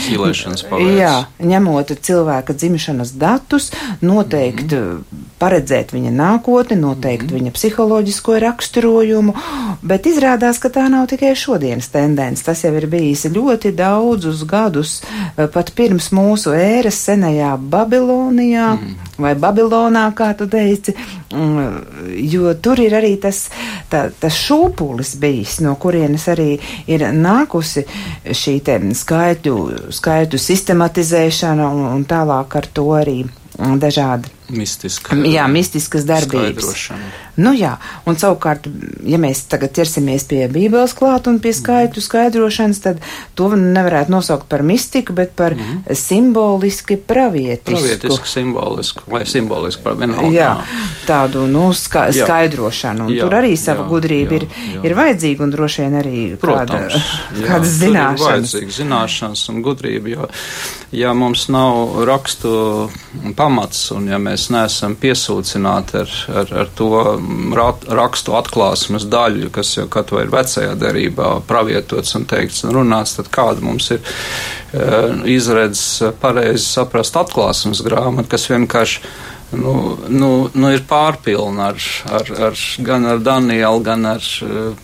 [0.94, 5.04] jā, ņemot cilvēka dzimšanas datus gadus, noteikt, mm -hmm.
[5.40, 7.42] paredzēt viņa nākotni, noteikt mm -hmm.
[7.42, 9.34] viņa psiholoģisko raksturojumu,
[9.82, 12.44] bet izrādās, ka tā nav tikai šodienas tendence.
[12.44, 15.02] Tas jau ir bijis ļoti daudzus gadus,
[15.38, 18.96] eh, pat pirms mūsu ēras senajā Babilonijā mm -hmm.
[19.18, 20.94] vai Babilonā, kā tu teici,
[21.34, 23.50] mm, jo tur ir arī tas,
[23.92, 27.84] tā, tas šūpulis bijis, no kurienes arī ir nākusi
[28.26, 33.26] šī skaitļu, skaitļu sistematizēšana un, un tālāk ar to arī
[33.58, 36.90] dažādi Mistiska, jā, mistiskas darbības.
[37.42, 38.68] Nu, jā, un savukārt,
[39.10, 43.02] ja mēs tagad ķersimies pie Bībeles klāt un pie skaitu skaidrošanas, tad
[43.38, 45.82] to nevarētu nosaukt par mistiku, bet par mm
[46.14, 47.80] simboliski pravietisku.
[47.80, 50.30] Pravietisku, simbolisku, vai simboliski par vienalga.
[50.34, 50.50] Jā,
[51.08, 52.26] tādu, nu, ska jā.
[52.28, 54.84] skaidrošanu, un jā, tur arī sava jā, gudrība jā, ir, jā.
[54.88, 57.02] ir vajadzīga, un droši vien arī Protams, kāda,
[57.40, 58.22] jā, kādas zināšanas.
[58.22, 60.30] Ir vajadzīga zināšanas un gudrība, jo,
[61.04, 62.54] ja mums nav rakstu
[63.38, 66.90] pamats, un ja mēs mēs neesam piesūcināti ar, ar, ar to
[67.88, 73.16] rakstu atklāsmes daļu, kas jau kaut vai ir vecajā derībā pravietots un teikts un runāts,
[73.18, 79.02] tad kāda mums ir uh, izredzes pareizi saprast atklāsmes grāmatu, kas vienkārši
[79.58, 79.74] nu,
[80.10, 81.88] nu, nu ir pārpilna ar,
[82.20, 84.30] ar, ar, gan ar Danielu, gan ar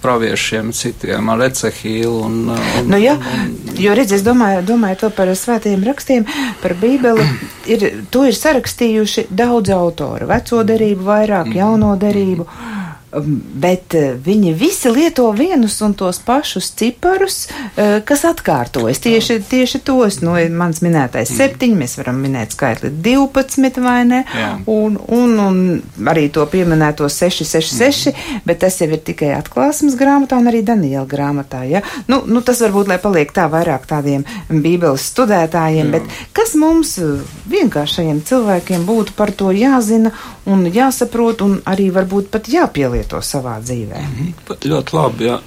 [0.03, 2.15] praviešiem citiem, ar Ecehīlu.
[2.25, 6.27] Un, un, nu, jā, un, jo redz, es domāju, domāju to par svētajiem rakstiem,
[6.63, 7.29] par Bībeli.
[7.69, 12.47] Ir, to ir sarakstījuši daudz autoru, veco derību vairāk, jauno derību.
[12.49, 19.01] Mm bet uh, viņi visi lieto vienus un tos pašus ciparus, uh, kas atkārtojas.
[19.03, 24.51] Tieši, tieši tos, nu, mans minētais septiņi, mēs varam minēt skaitli 12 vai ne, Jā.
[24.69, 28.43] un, un, un arī to pieminēto 6, 6, 6, mm.
[28.49, 31.83] bet tas jau ir tikai atklāsmes grāmatā un arī Daniela grāmatā, ja?
[32.11, 35.97] Nu, nu, tas varbūt, lai paliek tā vairāk tādiem bībeles studētājiem, Jā.
[35.97, 37.19] bet kas mums uh,
[37.49, 40.13] vienkāršajiem cilvēkiem būtu par to jāzina
[40.49, 42.49] un jāsaprot un arī varbūt pat
[42.99, 44.01] jāpielieto savā dzīvē.
[44.07, 44.67] -hmm.
[44.67, 45.29] Ļoti labi.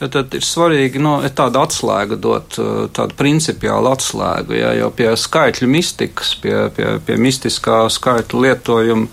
[0.00, 5.10] Tad, tad ir svarīgi nu, tādu atslēgu dot, uh, tādu principiālu atslēgu, jā, jo pie
[5.12, 9.06] skaitļu mistikas, pie, pie, pie mistiskā skaitļu lietojuma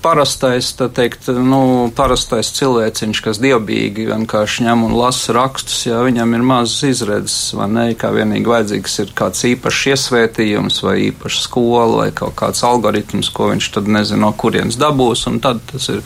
[0.00, 6.32] parastais, tā teikt, nu, parastais cilvēciņš, kas dievbijīgi vienkārši ņem un lasa rakstus, ja viņam
[6.38, 11.98] ir mazas izredzes, vai ne, kā vienīgi vajadzīgs ir kāds īpašs iesvētījums vai īpaša skola
[12.00, 16.00] vai kaut kāds algoritms, ko viņš tad nezinu, no kurienes dabūs, un tad tas ir,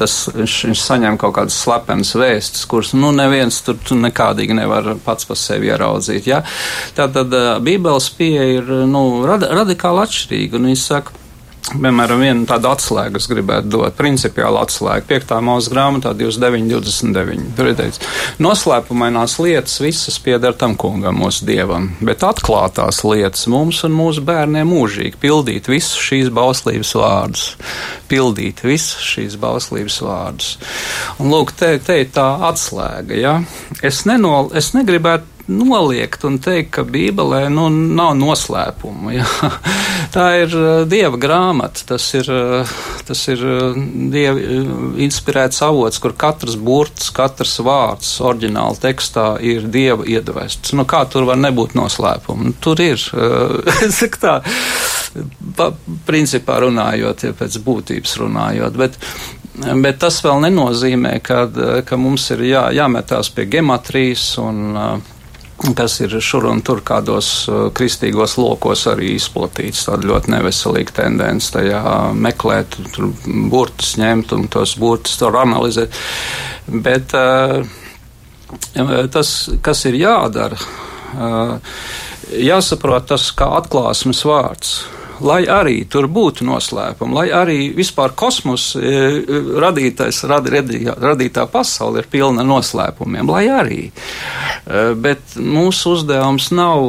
[0.00, 4.96] tas, viņš, viņš saņem kaut kādas slepenas vēstis, kuras, nu, neviens tur, tur nekādīgi nevar
[5.06, 6.42] pats pa sevi ieraudzīt, ja.
[6.98, 11.24] Tātad Bībeles pieeja ir, nu, rad, radikāli atšķirīga, un viņš saka,
[11.68, 15.34] Piemēram, viena tāda atslēga, es gribētu dot, principiāla atslēga, 5.
[15.44, 17.50] mūža grāmatā 29, 29.
[17.58, 18.00] Tur ir teikts,
[18.40, 24.72] noslēpumainās lietas visas pieder tam kungam, mūsu dievam, bet atklātās lietas mums un mūsu bērniem
[24.72, 27.46] mūžīgi pildīt visus šīs bauslības vārdus.
[28.08, 30.54] Pildīt visus šīs bauslības vārdus.
[31.20, 33.40] Un lūk, te, te ir tā atslēga, ja?
[33.84, 39.12] Es, nenol, es negribētu noliegt un teikt, ka Bībelē nu, nav noslēpumu.
[39.16, 39.26] Ja?
[40.14, 42.76] Tā ir uh, dieva grāmata, tas ir, uh,
[43.08, 43.78] tas ir uh,
[44.12, 44.36] dieva
[45.04, 50.74] inspirēts avots, kur katrs burts, katrs vārds oriģināli tekstā ir dieva iedvests.
[50.76, 52.50] Nu, kā tur var nebūt noslēpumu?
[52.50, 53.00] Nu, tur ir.
[54.24, 54.38] tā,
[55.56, 55.72] pa,
[56.08, 58.78] principā runājot, ja pēc būtības runājot.
[58.78, 59.02] Bet,
[59.58, 61.40] Bet tas vēl nenozīmē, ka,
[61.82, 65.16] ka mums ir jā, jāmetās pie gematrijas un uh,
[65.76, 69.86] kas ir šur un tur kādos uh, kristīgos lokos arī izplatīts.
[69.88, 71.82] Tāda ļoti neveselīga tendence tajā
[72.14, 73.10] meklēt, tur
[73.50, 75.94] burtus ņemt un tos burtus tur analizēt.
[76.68, 77.64] Bet uh,
[79.12, 79.32] tas,
[79.64, 81.80] kas ir jādara, uh,
[82.38, 84.78] jāsaprot tas kā atklāsmes vārds
[85.24, 88.92] lai arī tur būtu noslēpumi, lai arī vispār kosmos e,
[89.60, 93.80] radītais, rad, radītā pasaule ir pilna noslēpumiem, lai arī.
[93.88, 96.86] E, bet mūsu uzdevums nav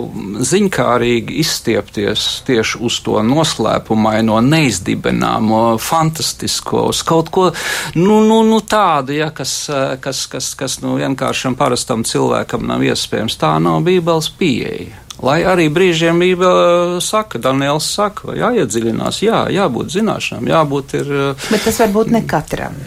[0.49, 7.49] ziņkārīgi izstiepties tieši uz to noslēpumaino, neizdibināmo, fantastisko, uz kaut ko
[7.97, 9.55] nu, nu, nu tādu, ja, kas,
[10.03, 13.39] kas, kas, kas nu, vienkāršam parastam cilvēkam nav iespējams.
[13.39, 15.08] Tā nav Bībeles pieeja.
[15.25, 21.11] Lai arī brīžiem Bībele saka, Daniels saka, jāiedziļinās, jā, jābūt zināšanām, jābūt ir.
[21.49, 22.77] Bet tas var būt ne katram.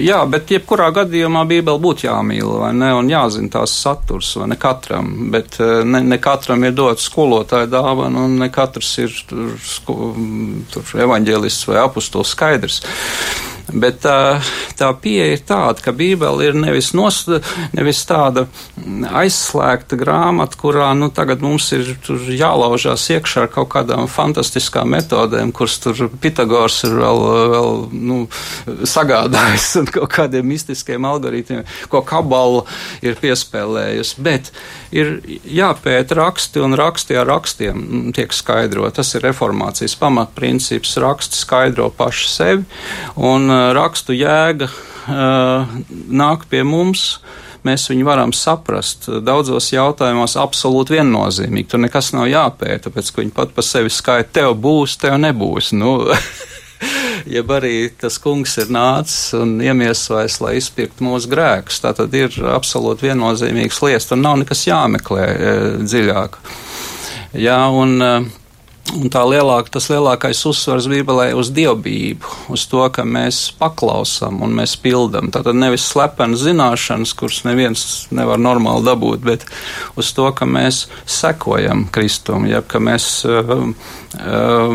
[0.00, 4.58] Jā, bet jebkurā gadījumā Bībele būtu jāmīl, vai ne, un jāzina tās saturs, vai ne
[4.60, 9.52] katram, bet ne, ne katram ir dots skolotāja dāvana, un ne katrs ir tur,
[10.72, 12.80] tur evaņģēlists vai apustulis skaidrs.
[13.68, 14.40] Bet tā,
[14.78, 17.20] tā pieeja ir tāda, ka Bībele ir nevis, nos,
[17.76, 18.46] nevis tāda
[19.20, 21.92] aizslēgta grāmata, kurā nu, tagad mums ir
[22.32, 28.18] jālaužās iekšā ar kaut kādām fantastiskām metodēm, kuras tur Pitagors ir vēl, vēl nu,
[28.88, 32.64] sagādājis un kaut kādiem mistiskiem algoritmiem, ko kabala
[33.04, 34.22] ir piespēlējusi.
[34.24, 34.52] Bet
[34.94, 38.96] ir jāpēt raksti un raksti ar rakstiem tiek skaidrot.
[38.98, 40.96] Tas ir reformācijas pamatprincips.
[41.02, 42.64] Raksti skaidro paši sevi.
[43.16, 44.70] Un, rakstu jēga
[45.08, 47.18] nāk pie mums,
[47.66, 49.08] mēs viņu varam saprast.
[49.24, 51.68] Daudzos jautājumos absolūti viennozīmīgi.
[51.72, 55.72] Tur nekas nav jāpēta, tāpēc ka viņi pat pa sevi skaita, tev būs, tev nebūs.
[55.76, 55.98] Nu,
[57.26, 61.80] jeb arī tas kungs ir nācis un iemiesojis, lai izpirktu mūsu grēkus.
[61.82, 65.28] Tā tad ir absolūti viennozīmīgs lietas, tur nav nekas jāmeklē
[65.82, 66.38] dziļāk.
[67.38, 67.98] Jā, un
[68.96, 74.54] Un tā lielāka, tas lielākais uzsvars Bībelē uz dievbijību, uz to, ka mēs paklausām un
[74.56, 75.28] mēs pildām.
[75.34, 79.44] Tātad nevis slepenas zināšanas, kuras neviens nevar normāli dabūt, bet
[80.00, 84.74] uz to, ka mēs sekojam Kristum, jeb ka mēs uh, uh,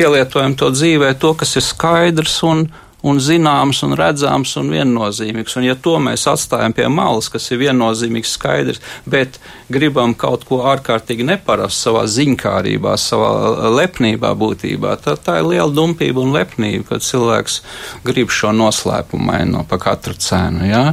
[0.00, 2.66] pielietojam to dzīvē, to, kas ir skaidrs un
[3.06, 5.56] un zināms un redzams un viennozīmīgs.
[5.58, 9.38] Un ja to mēs atstājam pie malas, kas ir viennozīmīgs, skaidrs, bet
[9.72, 16.22] gribam kaut ko ārkārtīgi neparastu savā ziņkārībā, savā lepnībā būtībā, tad tā ir liela dumpība
[16.24, 17.60] un lepnība, kad cilvēks
[18.06, 20.66] grib šo noslēpumaino pa katru cenu.
[20.68, 20.84] Ja?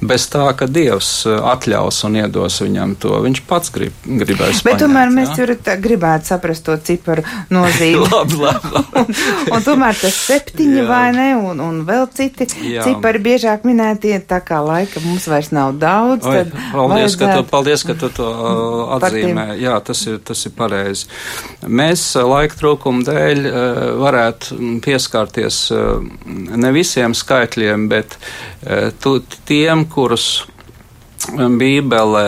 [0.00, 4.62] Bez tā, ka Dievs atļaus un iedos viņam to, viņš pats grib, gribēs.
[4.64, 5.76] Bet paņemt, tomēr mēs ja?
[5.80, 8.06] gribētu saprast to ciparu nozīmi.
[8.06, 9.02] labi, labi, labi.
[9.02, 9.22] un,
[9.56, 11.28] un tomēr tas septiņi vai ne?
[11.36, 12.84] Un un, un vēl citi Jā.
[12.86, 16.26] cipari biežāk minētie, tā kā laika mums vairs nav daudz.
[16.28, 19.46] Oi, paldies, ka tu, paldies, ka tu to uh, atzīmē.
[19.60, 21.08] Jā, tas ir, tas ir pareizi.
[21.66, 25.62] Mēs uh, laika trūkuma dēļ uh, varētu pieskarties
[26.60, 28.16] ne visiem skaitļiem, bet
[29.02, 30.26] tu, tiem, kurus
[31.28, 32.24] Bībelē,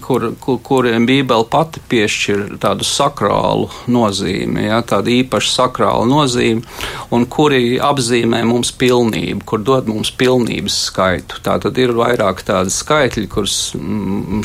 [0.00, 6.64] kur, kur, kuriem Bībele pati piešķir tādu sakrālu nozīmi, ja, tādu īpašu sakrālu nozīmi,
[7.12, 11.42] un kuri apzīmē mums pilnību, kur dod mums pilnības skaitu.
[11.44, 13.58] Tā tad ir vairāk tādi skaitļi, kurus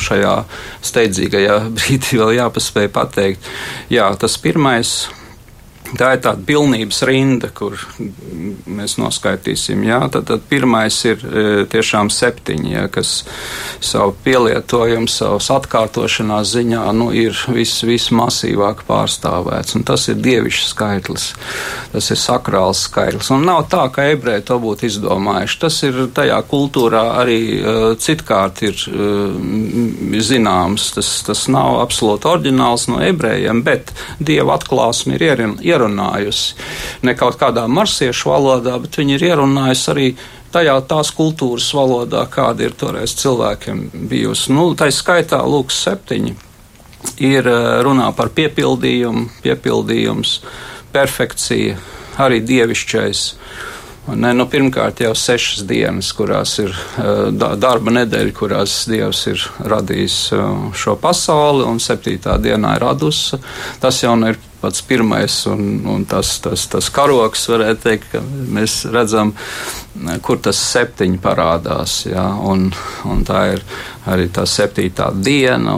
[0.04, 0.36] šajā
[0.84, 3.50] steidzīgajā brīdī vēl jāpaspēj pateikt.
[3.92, 4.94] Jā, tas pirmais
[5.92, 7.76] Tā ir tāda pilnības rinda, kur
[8.64, 9.82] mēs noskaitīsim.
[9.84, 13.10] Jā, tad, tad pirmais ir e, tiešām septiņi, jā, kas
[13.84, 19.76] savu pielietojumu, savas atkārtošanās ziņā nu, ir vis, vismasīvāk pārstāvēts.
[19.76, 21.26] Un tas ir dievišķs skaitlis,
[21.92, 23.28] tas ir sakrāls skaitlis.
[23.36, 25.60] Un nav tā, ka ebreji to būtu izdomājuši.
[25.66, 29.36] Tas ir tajā kultūrā arī uh, citkārt ir uh,
[30.24, 30.88] zināms.
[30.96, 36.54] Tas, tas nav absolūti oriģināls no ebrejiem, bet dieva atklāsme ir ierunāta ierunājusi.
[37.02, 40.06] Ne kaut kādā marsiešu valodā, bet viņi ir ierunājusi arī
[40.52, 44.52] tajā tās kultūras valodā, kāda ir toreiz cilvēkiem bijusi.
[44.52, 46.34] Nu, tā skaitā Lūks septiņi
[47.18, 50.40] ir eh, runā par piepildījumu, piepildījums,
[50.92, 51.78] perfekcija,
[52.22, 53.24] arī dievišķais.
[54.02, 60.16] Ne, nu, pirmkārt, jau sešas dienas, kurās ir uh, darba nedēļa, kurās Dievs ir radījis
[60.34, 63.38] uh, šo pasauli, un septītā dienā ir radusi.
[63.80, 68.80] Tas jau ir pats pirmais un, un tas, tas, tas karoks, varētu teikt, ka mēs
[68.90, 69.34] redzam,
[70.26, 72.00] kur tas septiņi parādās.
[72.06, 72.72] Ja, un,
[73.06, 73.62] un tā ir
[74.10, 75.76] arī tā septītā diena.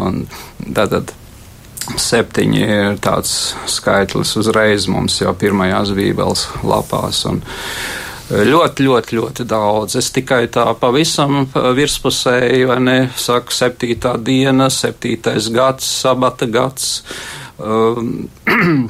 [0.64, 1.12] Tātad
[2.01, 7.25] septiņi ir tāds skaitlis uzreiz mums jau pirmajās bībeles lapās.
[7.29, 7.43] Un,
[8.25, 9.99] Ļoti, ļoti, ļoti daudz.
[10.01, 17.03] Es tikai tā pavisam virspusēji, vai ne, saku, septītā diena, septītais gads, sabata gads.
[17.61, 18.31] Um,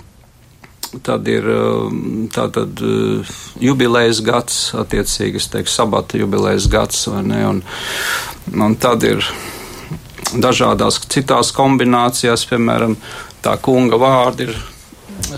[1.06, 7.40] tad ir um, tātad uh, jubilejas gads, attiecīgi, es teiktu, sabata jubilejas gads, vai ne,
[7.48, 7.62] un,
[8.54, 9.26] un tad ir
[10.38, 12.94] dažādās citās kombinācijās, piemēram,
[13.42, 14.54] tā kunga vārdi ir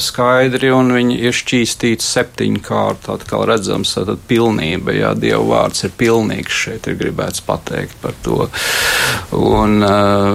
[0.03, 3.09] skaidri, un viņi ir šķīstīti septiņkārt.
[3.13, 8.47] Atkal redzams, tad pilnība, jā, Dieva vārds ir pilnīgs, šeit ir gribēts pateikt par to.
[9.37, 10.35] Un uh,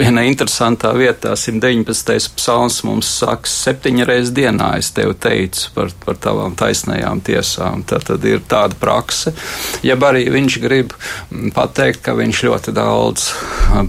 [0.00, 2.36] viena interesantā vietā, 119.
[2.38, 7.84] psalms mums saka, septiņreiz dienā es tev teicu par, par tavām taisnējām tiesām.
[7.88, 9.34] Tad, tad ir tāda prakse.
[9.86, 10.94] Ja arī viņš grib
[11.56, 13.28] pateikt, ka viņš ļoti daudz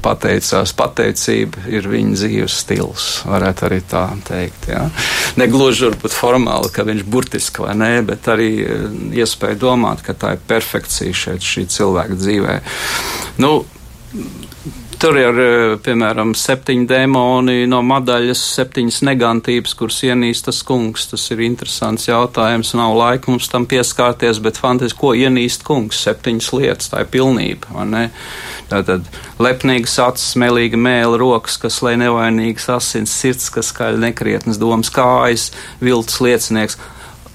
[0.03, 4.72] pateicās, pateicība ir viņa dzīves stils, varētu arī tā teikt.
[4.72, 4.88] Jā
[5.41, 8.85] negluži varbūt formāli, ka viņš burtiski vai nē, bet arī eh,
[9.23, 12.59] iespēja domāt, ka tā ir perfekcija šeit šī cilvēka dzīvē.
[13.43, 13.59] Nu,
[14.97, 21.05] Tur ir, eh, piemēram, septiņi demoni no madaļas, septiņas negantības, kuras ienīst tas kungs.
[21.11, 22.73] Tas ir interesants jautājums.
[22.73, 26.01] Nav laika mums tam pieskārties, bet fantastiski, ko ienīst kungs?
[26.01, 28.09] Septiņas lietas, tā ir pilnība.
[28.71, 29.05] Tātad
[29.37, 35.51] lepnīgas acis, melīga mēla, rokas, kas lai nevainīgas asins, sirds, kas skaļi nekrietnas domas, kājas,
[35.79, 36.81] viltus liecinieks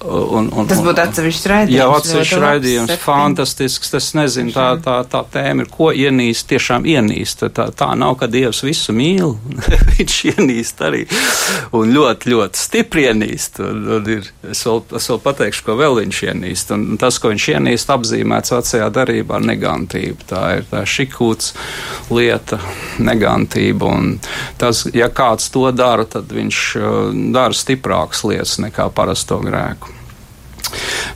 [0.03, 1.77] Un, un, tas būtu atsevišķs raidījums.
[1.77, 3.91] Jā, atsevišķs raidījums, fantastisks.
[3.93, 7.45] Tas nezinu, tā, tā, tā tēma ir, ko ienīst, tiešām ienīst.
[7.55, 9.37] Tā, tā nav, ka Dievs visu mīl,
[9.93, 11.05] viņš ienīst arī.
[11.79, 13.61] Un ļoti, ļoti stipri ienīst.
[13.63, 16.75] Un, un ir, es, vēl, es vēl pateikšu, ko vēl viņš ienīst.
[16.75, 20.27] Un tas, ko viņš ienīst, apzīmēts vecajā darbā ar negantību.
[20.33, 21.53] Tā ir tā šikūts
[22.11, 22.59] lieta,
[22.99, 23.95] negantība.
[23.95, 24.15] Un
[24.59, 27.01] tas, ja kāds to dara, tad viņš uh,
[27.31, 29.92] dara stiprākas lietas nekā parasto grēku.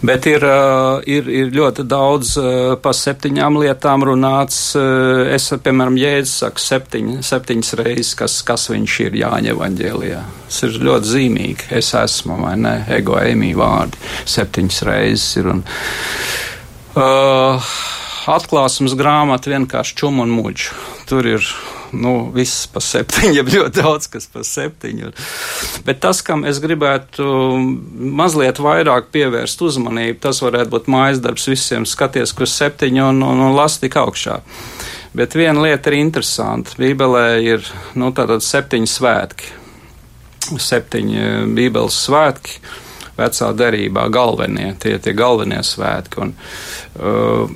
[0.02, 4.60] Bet ir, eh, ir, ir ļoti daudz eh, pa septiņām lietām runāts.
[4.78, 10.24] Eh, es, piemēram, Jēzus saka septiņ, septiņas reizes, kas, kas viņš ir Jāņa evaņģēlijā.
[10.46, 11.70] Tas ir ļoti zīmīgi.
[11.82, 13.98] Es esmu, vai ne, ego emī vārdi
[14.30, 15.50] septiņas reizes ir.
[15.56, 15.64] Un,
[16.98, 17.74] uh,
[18.32, 20.76] atklāsmes grāmata vienkārši čum un muģu.
[21.10, 21.44] Tur ir
[21.96, 25.12] nu, viss pa septiņu, ļoti daudz kas pa septiņu.
[25.88, 27.28] Bet tas, kam es gribētu
[27.98, 33.46] mazliet vairāk pievērst uzmanību, tas varētu būt mājas darbs visiem skaties, kur septiņu un, un,
[33.50, 34.42] un last tik augšā.
[35.18, 36.76] Bet viena lieta ir interesanta.
[36.78, 37.64] Bībelē ir
[37.98, 39.54] nu, septiņi svētki,
[40.62, 41.24] septiņi
[41.56, 42.60] Bībeles svētki
[43.18, 46.22] vecā derībā galvenie, tie tie galvenie svētki.
[46.22, 46.36] Un,
[47.02, 47.56] uh,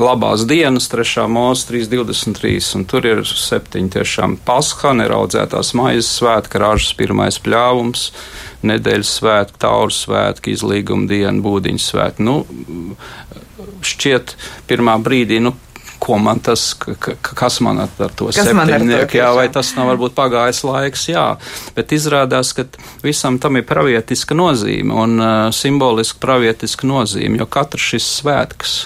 [0.00, 1.26] labās dienas, 3.
[1.32, 2.56] mūzika, 3.23.
[2.78, 8.10] Un tur ir septiņi tiešām pasha, neraudzētās maizes svētki, ražas pirmais pļāvums,
[8.66, 12.26] nedēļas svētki, tauru svētki, izlīguma diena, būdiņu svētki.
[12.26, 12.40] Nu,
[13.86, 14.36] šķiet,
[14.68, 15.54] pirmā brīdī, nu,
[16.02, 21.06] ko man tas, kas man ar to septiņnieku, jā, vai tas nav varbūt pagājis laiks,
[21.08, 21.24] jā,
[21.74, 22.66] bet izrādās, ka
[23.02, 28.76] visam tam ir pravietiska nozīme un uh, simboliska pravietiska nozīme, jo katrs šis svētks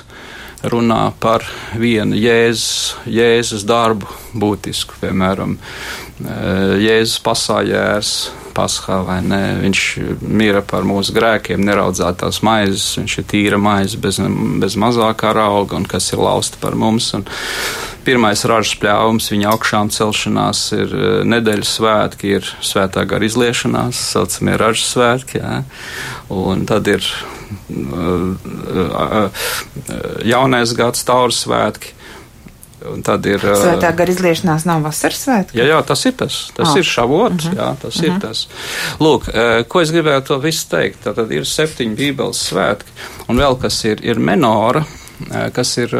[0.62, 1.44] runā par
[1.78, 5.56] vienu Jēzus, Jēzus darbu būtisku, piemēram,
[6.20, 8.14] Jēzus pasājērs
[8.54, 9.42] paskā ne.
[9.62, 9.84] Viņš
[10.20, 14.20] mīra par mūsu grēkiem, neraudzētās maizes, viņš ir tīra maize bez,
[14.60, 17.12] bez mazākā auga un kas ir lausta par mums.
[17.16, 17.24] Un
[18.04, 20.94] pirmais ražas pļāvums, viņa augšām celšanās ir
[21.30, 25.60] nedēļas svētki, ir svētā gara izliešanās, saucamie ražas svētki, jā.
[26.28, 27.06] un tad ir
[30.26, 31.96] jaunais gads, tauru svētki.
[32.88, 33.42] Un tad ir.
[33.44, 35.58] Svētā gara izliešanās nav vasaras svētki?
[35.60, 36.38] Jā, jā, tas ir tas.
[36.56, 36.78] Tas oh.
[36.80, 37.58] ir šavots, uh -huh.
[37.58, 38.06] jā, tas uh -huh.
[38.06, 38.20] ir mhm.
[38.20, 38.48] tas.
[39.00, 39.28] Lūk,
[39.68, 41.04] ko es gribētu to visu teikt.
[41.04, 42.88] Tad ir septiņi bībeles svētki,
[43.28, 44.84] un vēl kas ir, ir menora,
[45.54, 45.94] kas ir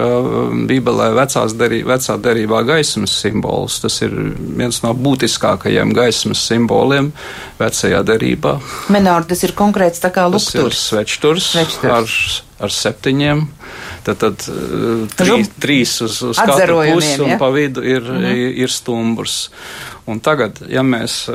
[0.71, 1.11] Bībelē
[1.59, 3.81] derī, vecā derībā gaismas simbols.
[3.85, 4.15] Tas ir
[4.59, 7.13] viens no būtiskākajiem gaismas simboliem
[7.61, 8.59] vecajā derībā.
[8.93, 10.87] Menora, tas ir konkrēts tā kā lukturs.
[10.91, 12.50] Svečturs, svečturs.
[12.61, 13.47] Ar, septiņiem
[14.01, 14.45] Tad, tad
[15.19, 17.39] trīs, trīs uz, uz katru pusi un ja?
[17.41, 18.29] pa vidu ir, -hmm.
[18.33, 19.51] ir, ir stumbrs.
[20.09, 21.29] Un tagad, ja mēs,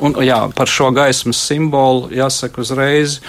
[0.00, 3.20] un jā, par šo gaismas simbolu jāsaka uzreiz,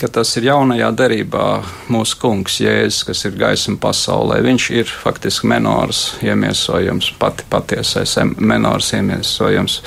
[0.00, 1.48] ka tas ir jaunajā derībā
[1.92, 4.40] mūsu kungs Jēzus, kas ir gaisma pasaulē.
[4.46, 9.82] Viņš ir faktiski menors iemiesojums, pati patiesais menors iemiesojums.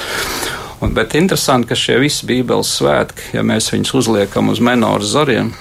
[0.82, 5.54] Un, bet interesanti, ka šie visi Bībeles svētki, ja mēs viņus uzliekam uz menoru zariem,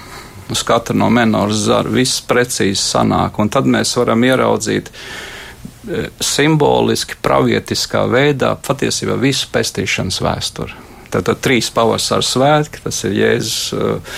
[0.51, 7.17] uz katru no menoras zara viss precīzi sanāk, un tad mēs varam ieraudzīt e, simboliski,
[7.25, 10.85] pravietiskā veidā patiesībā visu pestīšanas vēsturi.
[11.15, 14.17] Tātad trīs pavasara svētki, tas ir Jēzus uh,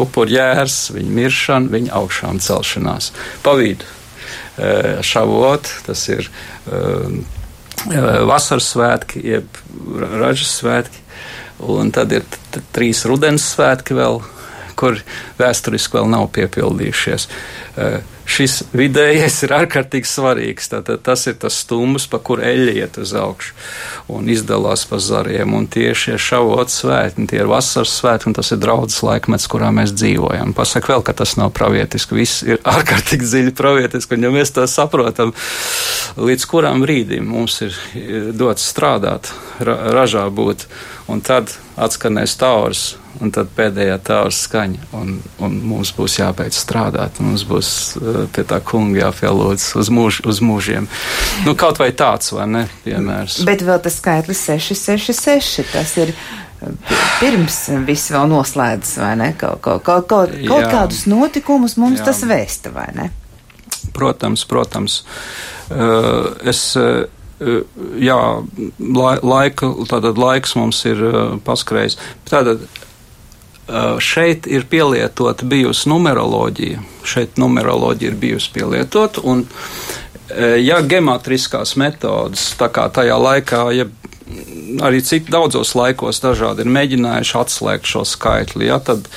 [0.00, 3.10] upurjērs, viņa miršana, viņa augšām celšanās.
[3.44, 7.18] Pavīdu uh, šavot, tas ir uh,
[8.30, 9.60] vasaras svētki, jeb
[10.14, 11.02] ražas svētki,
[11.68, 12.24] un tad ir
[12.72, 14.22] trīs rudens svētki vēl,
[14.78, 15.00] kur
[15.38, 17.28] vēsturiski vēl nav piepildījušies.
[17.74, 20.70] Uh, šis vidējais ir ārkārtīgi svarīgs.
[20.72, 23.54] Tātad tas ir tas stūmus, pa kur eļļa iet uz augšu
[24.14, 25.54] un izdalās pa zariem.
[25.56, 29.94] Un tieši šavot svētki, tie ir vasaras svētki, un tas ir draudzes laikmets, kurā mēs
[29.96, 30.54] dzīvojam.
[30.56, 32.18] Pasaka vēl, ka tas nav pravietiski.
[32.18, 35.34] Viss ir ārkārtīgi dziļi pravietiski, un ja mēs to saprotam,
[36.16, 37.78] līdz kuram brīdim mums ir
[38.36, 39.32] dots strādāt,
[39.64, 40.68] ra ražā būt,
[41.10, 47.20] un tad atskanēs taurs un tad pēdējā tāvs skaņa, un, un mums būs jābeidz strādāt,
[47.22, 47.70] mums būs
[48.00, 50.88] uh, pie tā kunga jāpielūdz uz, mūž, uz mūžiem.
[51.46, 53.42] Nu, kaut vai tāds, vai ne, piemērs.
[53.48, 56.14] Bet vēl tas skaitlis 666, tas ir
[57.20, 57.58] pirms
[57.88, 59.32] viss vēl noslēdzas, vai ne?
[59.40, 62.08] Kaut, kaut, kaut, kaut, kaut kādus notikumus mums Jā.
[62.10, 63.10] tas vēsta, vai ne?
[63.94, 65.02] Protams, protams.
[65.70, 67.04] Uh, es uh,
[67.98, 68.18] jā,
[69.24, 71.02] laika, tātad laiks mums ir
[71.44, 71.98] paskrējis.
[72.30, 72.64] Tātad
[74.04, 76.82] Šeit ir pielietota bijusi numeroloģija.
[77.04, 79.22] Šeit numeroloģija ir bijusi pielietota.
[79.24, 79.46] Un,
[80.60, 83.88] ja gematriskās metodas, tā kā tajā laikā, ja
[84.84, 89.08] arī cik daudzos laikos dažādi ir mēģinājuši atslēgt šo skaitli, ja, tad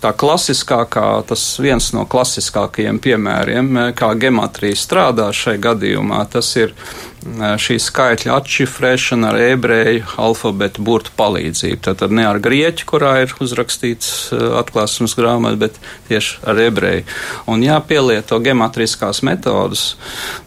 [0.00, 6.72] tā klasiskākā, tas viens no klasiskākajiem piemēriem, eh, kā gematrija strādā šai gadījumā, tas ir
[6.72, 11.82] eh, šī skaitļa atšifrēšana ar ebreju alfabetu burtu palīdzību.
[11.90, 17.06] Tātad ne ar grieķu, kurā ir uzrakstīts eh, atklāsmes grāmata, bet tieši ar ebreju.
[17.46, 19.94] Un jāpielieto gematriskās metodas.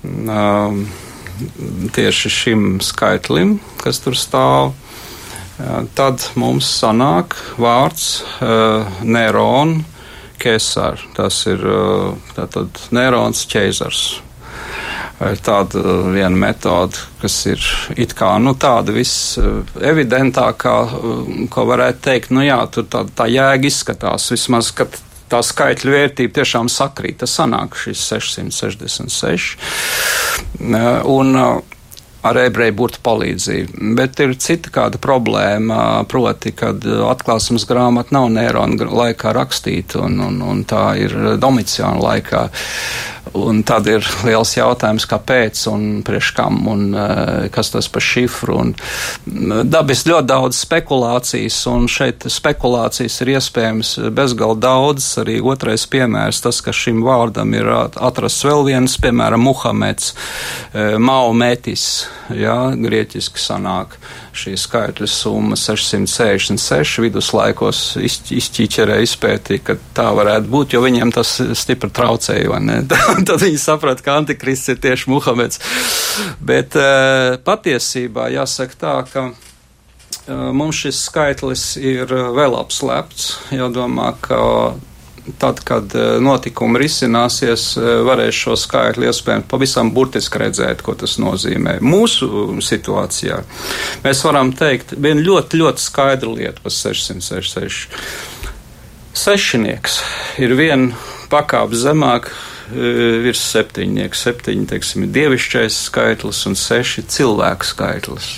[0.04, 0.88] Um,
[1.94, 4.74] tieši šim skaitlim, kas tur stāv,
[5.96, 9.84] tad mums sanāk vārds uh, Nerona
[10.42, 11.02] Kesar.
[11.16, 14.04] Tas ir uh, tātad Nerons ķeizars.
[15.24, 15.80] Ir tāda
[16.12, 17.62] viena metode, kas ir
[17.96, 20.74] it kā nu, tāda visevidentākā,
[21.54, 24.90] ko varētu teikt, nu jā, tur tā, tā jēga izskatās vismaz, ka
[25.32, 27.22] tā skaitļa vērtība tiešām sakrīt.
[27.24, 29.56] Tas sanāk šis 666.
[31.14, 31.38] Un,
[32.24, 33.94] ar ebreju burtu palīdzību.
[33.98, 40.40] Bet ir cita kāda problēma, proti, kad atklāsmes grāmata nav Nērona laikā rakstīta, un, un,
[40.54, 42.46] un tā ir Domiciāna laikā.
[43.34, 48.58] Un tad ir liels jautājums, kāpēc un priekš kam un uh, kas tas par šifru.
[48.62, 48.74] Un,
[49.72, 55.08] dabis ļoti daudz spekulācijas, un šeit spekulācijas ir iespējams bezgalīgi daudz.
[55.24, 62.04] Arī otrais piemērs, tas, ka šim vārdam ir atrasts vēl viens, piemēram, Muhameds, uh, Maometis,
[62.34, 63.96] jā, grieķiski sanāk
[64.38, 71.92] šī skaitļa summa 666 viduslaikos izķīķerē izpētīja, ka tā varētu būt, jo viņiem tas stipri
[71.94, 72.80] traucēja, vai ne?
[73.28, 75.62] Tad viņi saprata, ka antikrists ir tieši Muhameds.
[76.44, 84.42] Bet uh, patiesībā jāsaka tā, ka uh, mums šis skaitlis ir vēl apslēpts, jādomā, ka
[85.38, 91.18] tad, kad eh, notikumi risināsies, eh, varēs šo skaitli iespējams pavisam burtiski redzēt, ko tas
[91.22, 91.80] nozīmē.
[91.84, 93.42] Mūsu situācijā
[94.04, 97.88] mēs varam teikt vienu ļoti, ļoti skaidru lietu par 666.
[99.14, 100.00] Sešinieks
[100.42, 100.98] ir viena
[101.32, 104.20] pakāpe zemāk eh, virs septiņnieka.
[104.24, 108.34] Septiņi, teiksim, ir dievišķais skaitlis un seši cilvēku skaitlis.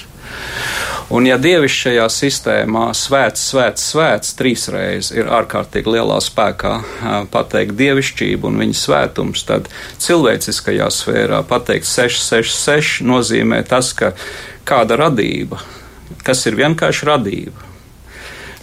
[1.13, 6.73] Un ja dievišķajā sistēmā svēts, svēts, svēts trīsreiz ir ārkārtīgi lielā spēkā
[7.33, 9.69] pateikt dievišķību un viņa svētums, tad
[10.01, 14.15] cilvēciskajā sfērā pateikt 666 nozīmē tas, ka
[14.65, 15.61] kāda radība,
[16.25, 17.65] kas ir vienkārši radība,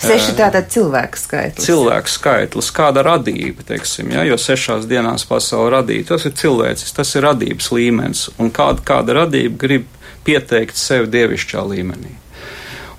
[0.03, 1.67] Seši tātad cilvēku skaitlis.
[1.69, 7.15] Cilvēku skaitlis, kāda radība, teiksim, ja, jo sešās dienās pasauli radīja, tas ir cilvēcis, tas
[7.15, 9.87] ir radības līmenis, un kāda, kāda radība grib
[10.27, 12.22] pieteikt sevi dievišķā līmenī.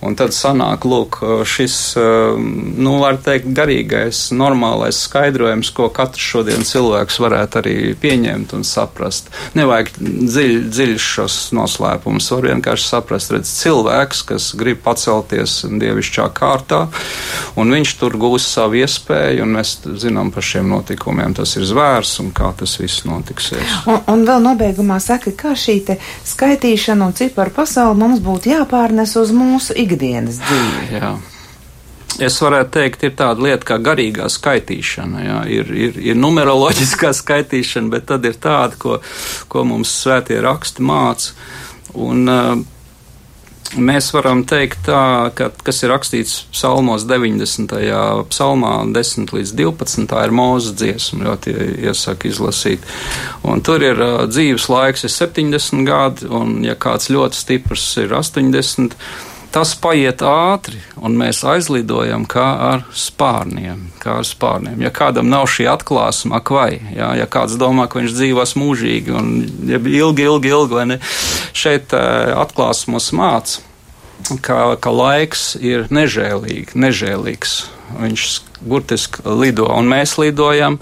[0.03, 7.19] Un tad sanāk, lūk, šis, nu, var teikt, garīgais, normālais skaidrojums, ko katrs šodien cilvēks
[7.23, 9.29] varētu arī pieņemt un saprast.
[9.55, 16.81] Nevajag dziļ, dziļš šos noslēpumus, var vienkārši saprast, redz, cilvēks, kas grib pacelties dievišķā kārtā,
[17.59, 22.17] un viņš tur gūs savu iespēju, un mēs zinām par šiem notikumiem, tas ir zvērs
[22.23, 23.79] un kā tas viss notiksies.
[23.87, 25.79] Un, un vēl nobeigumā saka, kā šī
[26.27, 30.97] skaitīšana un ciparu pasauli mums būtu jāpārnes uz mūsu ikdienas ikdienas dzīvi.
[30.97, 31.13] Jā.
[32.21, 35.23] Es varētu teikt, ir tāda lieta kā garīgā skaitīšana.
[35.23, 35.39] Jā.
[35.49, 38.99] Ir, ir, ir numeroloģiskā skaitīšana, bet tad ir tāda, ko,
[39.49, 41.33] ko mums svētie raksti māca.
[41.93, 42.53] Un, uh,
[43.73, 47.71] Mēs varam teikt, tā, ka, kas ir rakstīts psalmos 90.
[48.29, 50.05] psalmā, 10 līdz 12.
[50.11, 51.55] Tā ir mūzes dziesma, ļoti
[51.87, 52.85] iesaku izlasīt.
[53.41, 58.13] Un tur ir uh, dzīves laiks, ir 70 gadi, un ja kāds ļoti stiprs ir
[58.13, 58.93] 80
[59.53, 63.85] tas paiet ātri, un mēs aizlidojam kā ar spārniem.
[64.01, 64.81] Kā ar spārniem.
[64.83, 69.13] Ja kādam nav šī atklāsme, ak, vai jā, ja kāds domā, ka viņš dzīvos mūžīgi
[69.13, 69.29] un
[69.69, 70.99] ja ilgi, ilgi, ilgi, vai ne,
[71.53, 73.61] šeit uh, atklāsmos māca,
[74.41, 77.57] ka, ka laiks ir nežēlīgi, nežēlīgs.
[77.93, 78.29] Viņš
[78.65, 80.79] burtiski lido, un mēs lidojam.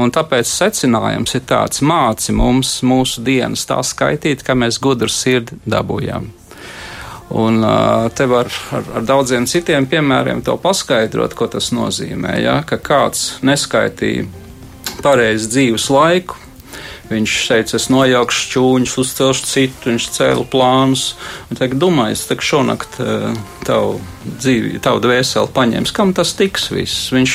[0.00, 5.58] Un tāpēc secinājums ir tāds: māci mums mūsu dienas tā skaitīt, ka mēs gudru sirdi
[5.68, 6.30] dabūjam.
[7.30, 7.62] Un
[8.18, 12.40] te var ar, ar daudziem citiem piemēriem to paskaidrot, ko tas nozīmē.
[12.42, 12.60] Ja?
[12.66, 14.26] Ka kāds neskaitīja
[15.04, 16.40] pareizi dzīves laiku,
[17.10, 21.08] Viņš teica, es nojaukšu šķūņus, uzcelšu citu, viņš cēla plānus.
[21.48, 23.00] Viņš teica, domājies, ka šonakt
[23.66, 23.96] tavu
[24.28, 25.94] dzīvi, tavu dvēseli paņems.
[25.96, 27.08] Kam tas tiks viss?
[27.10, 27.34] Viņš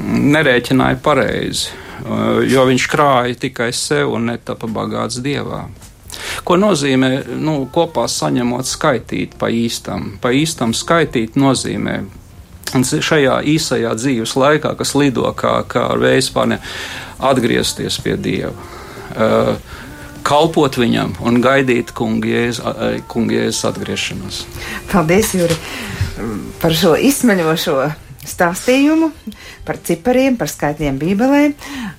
[0.00, 1.74] nerēķināja pareizi,
[2.48, 5.66] jo viņš krāja tikai sev un netapa bagāts dievā.
[6.44, 10.14] Ko nozīmē nu, kopā saņemot skaitīt pa īstam?
[10.22, 12.02] Pa īstam skaitīt nozīmē
[12.74, 16.58] Un šajā īsajā dzīves laikā, kas lido kā, kā ar vējas pārne,
[17.22, 18.50] atgriezties pie Dieva,
[19.14, 19.52] uh,
[20.26, 24.40] kalpot viņam un gaidīt kungies atgriešanos.
[24.90, 25.58] Paldies, Juri,
[26.62, 27.76] par šo izsmeļošo
[28.28, 29.10] stāstījumu
[29.64, 31.42] par cipariem, par skaitļiem Bībelē,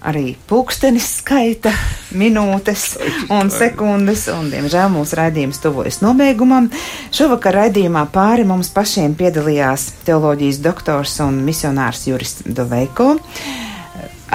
[0.06, 1.74] arī pulkstenis skaita
[2.22, 2.88] minūtes
[3.34, 6.72] un sekundes, un, diemžēl, mūsu raidījums tuvojas nobeigumam.
[7.16, 13.16] Šovakar raidījumā pāri mums pašiem piedalījās teoloģijas doktors un misionārs Juris Doveiko.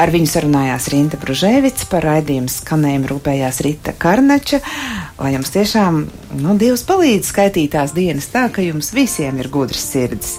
[0.01, 4.61] Ar viņu sarunājās Rīta Bružēvics, par raidījumu skanējumu rūpējās Rita Karnača,
[5.18, 5.99] lai jums tiešām,
[6.41, 10.38] nu, Dievs palīdz skaitīt tās dienas tā, ka jums visiem ir gudrs sirds.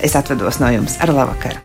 [0.00, 1.56] Es atvados no jums ar labvakaru!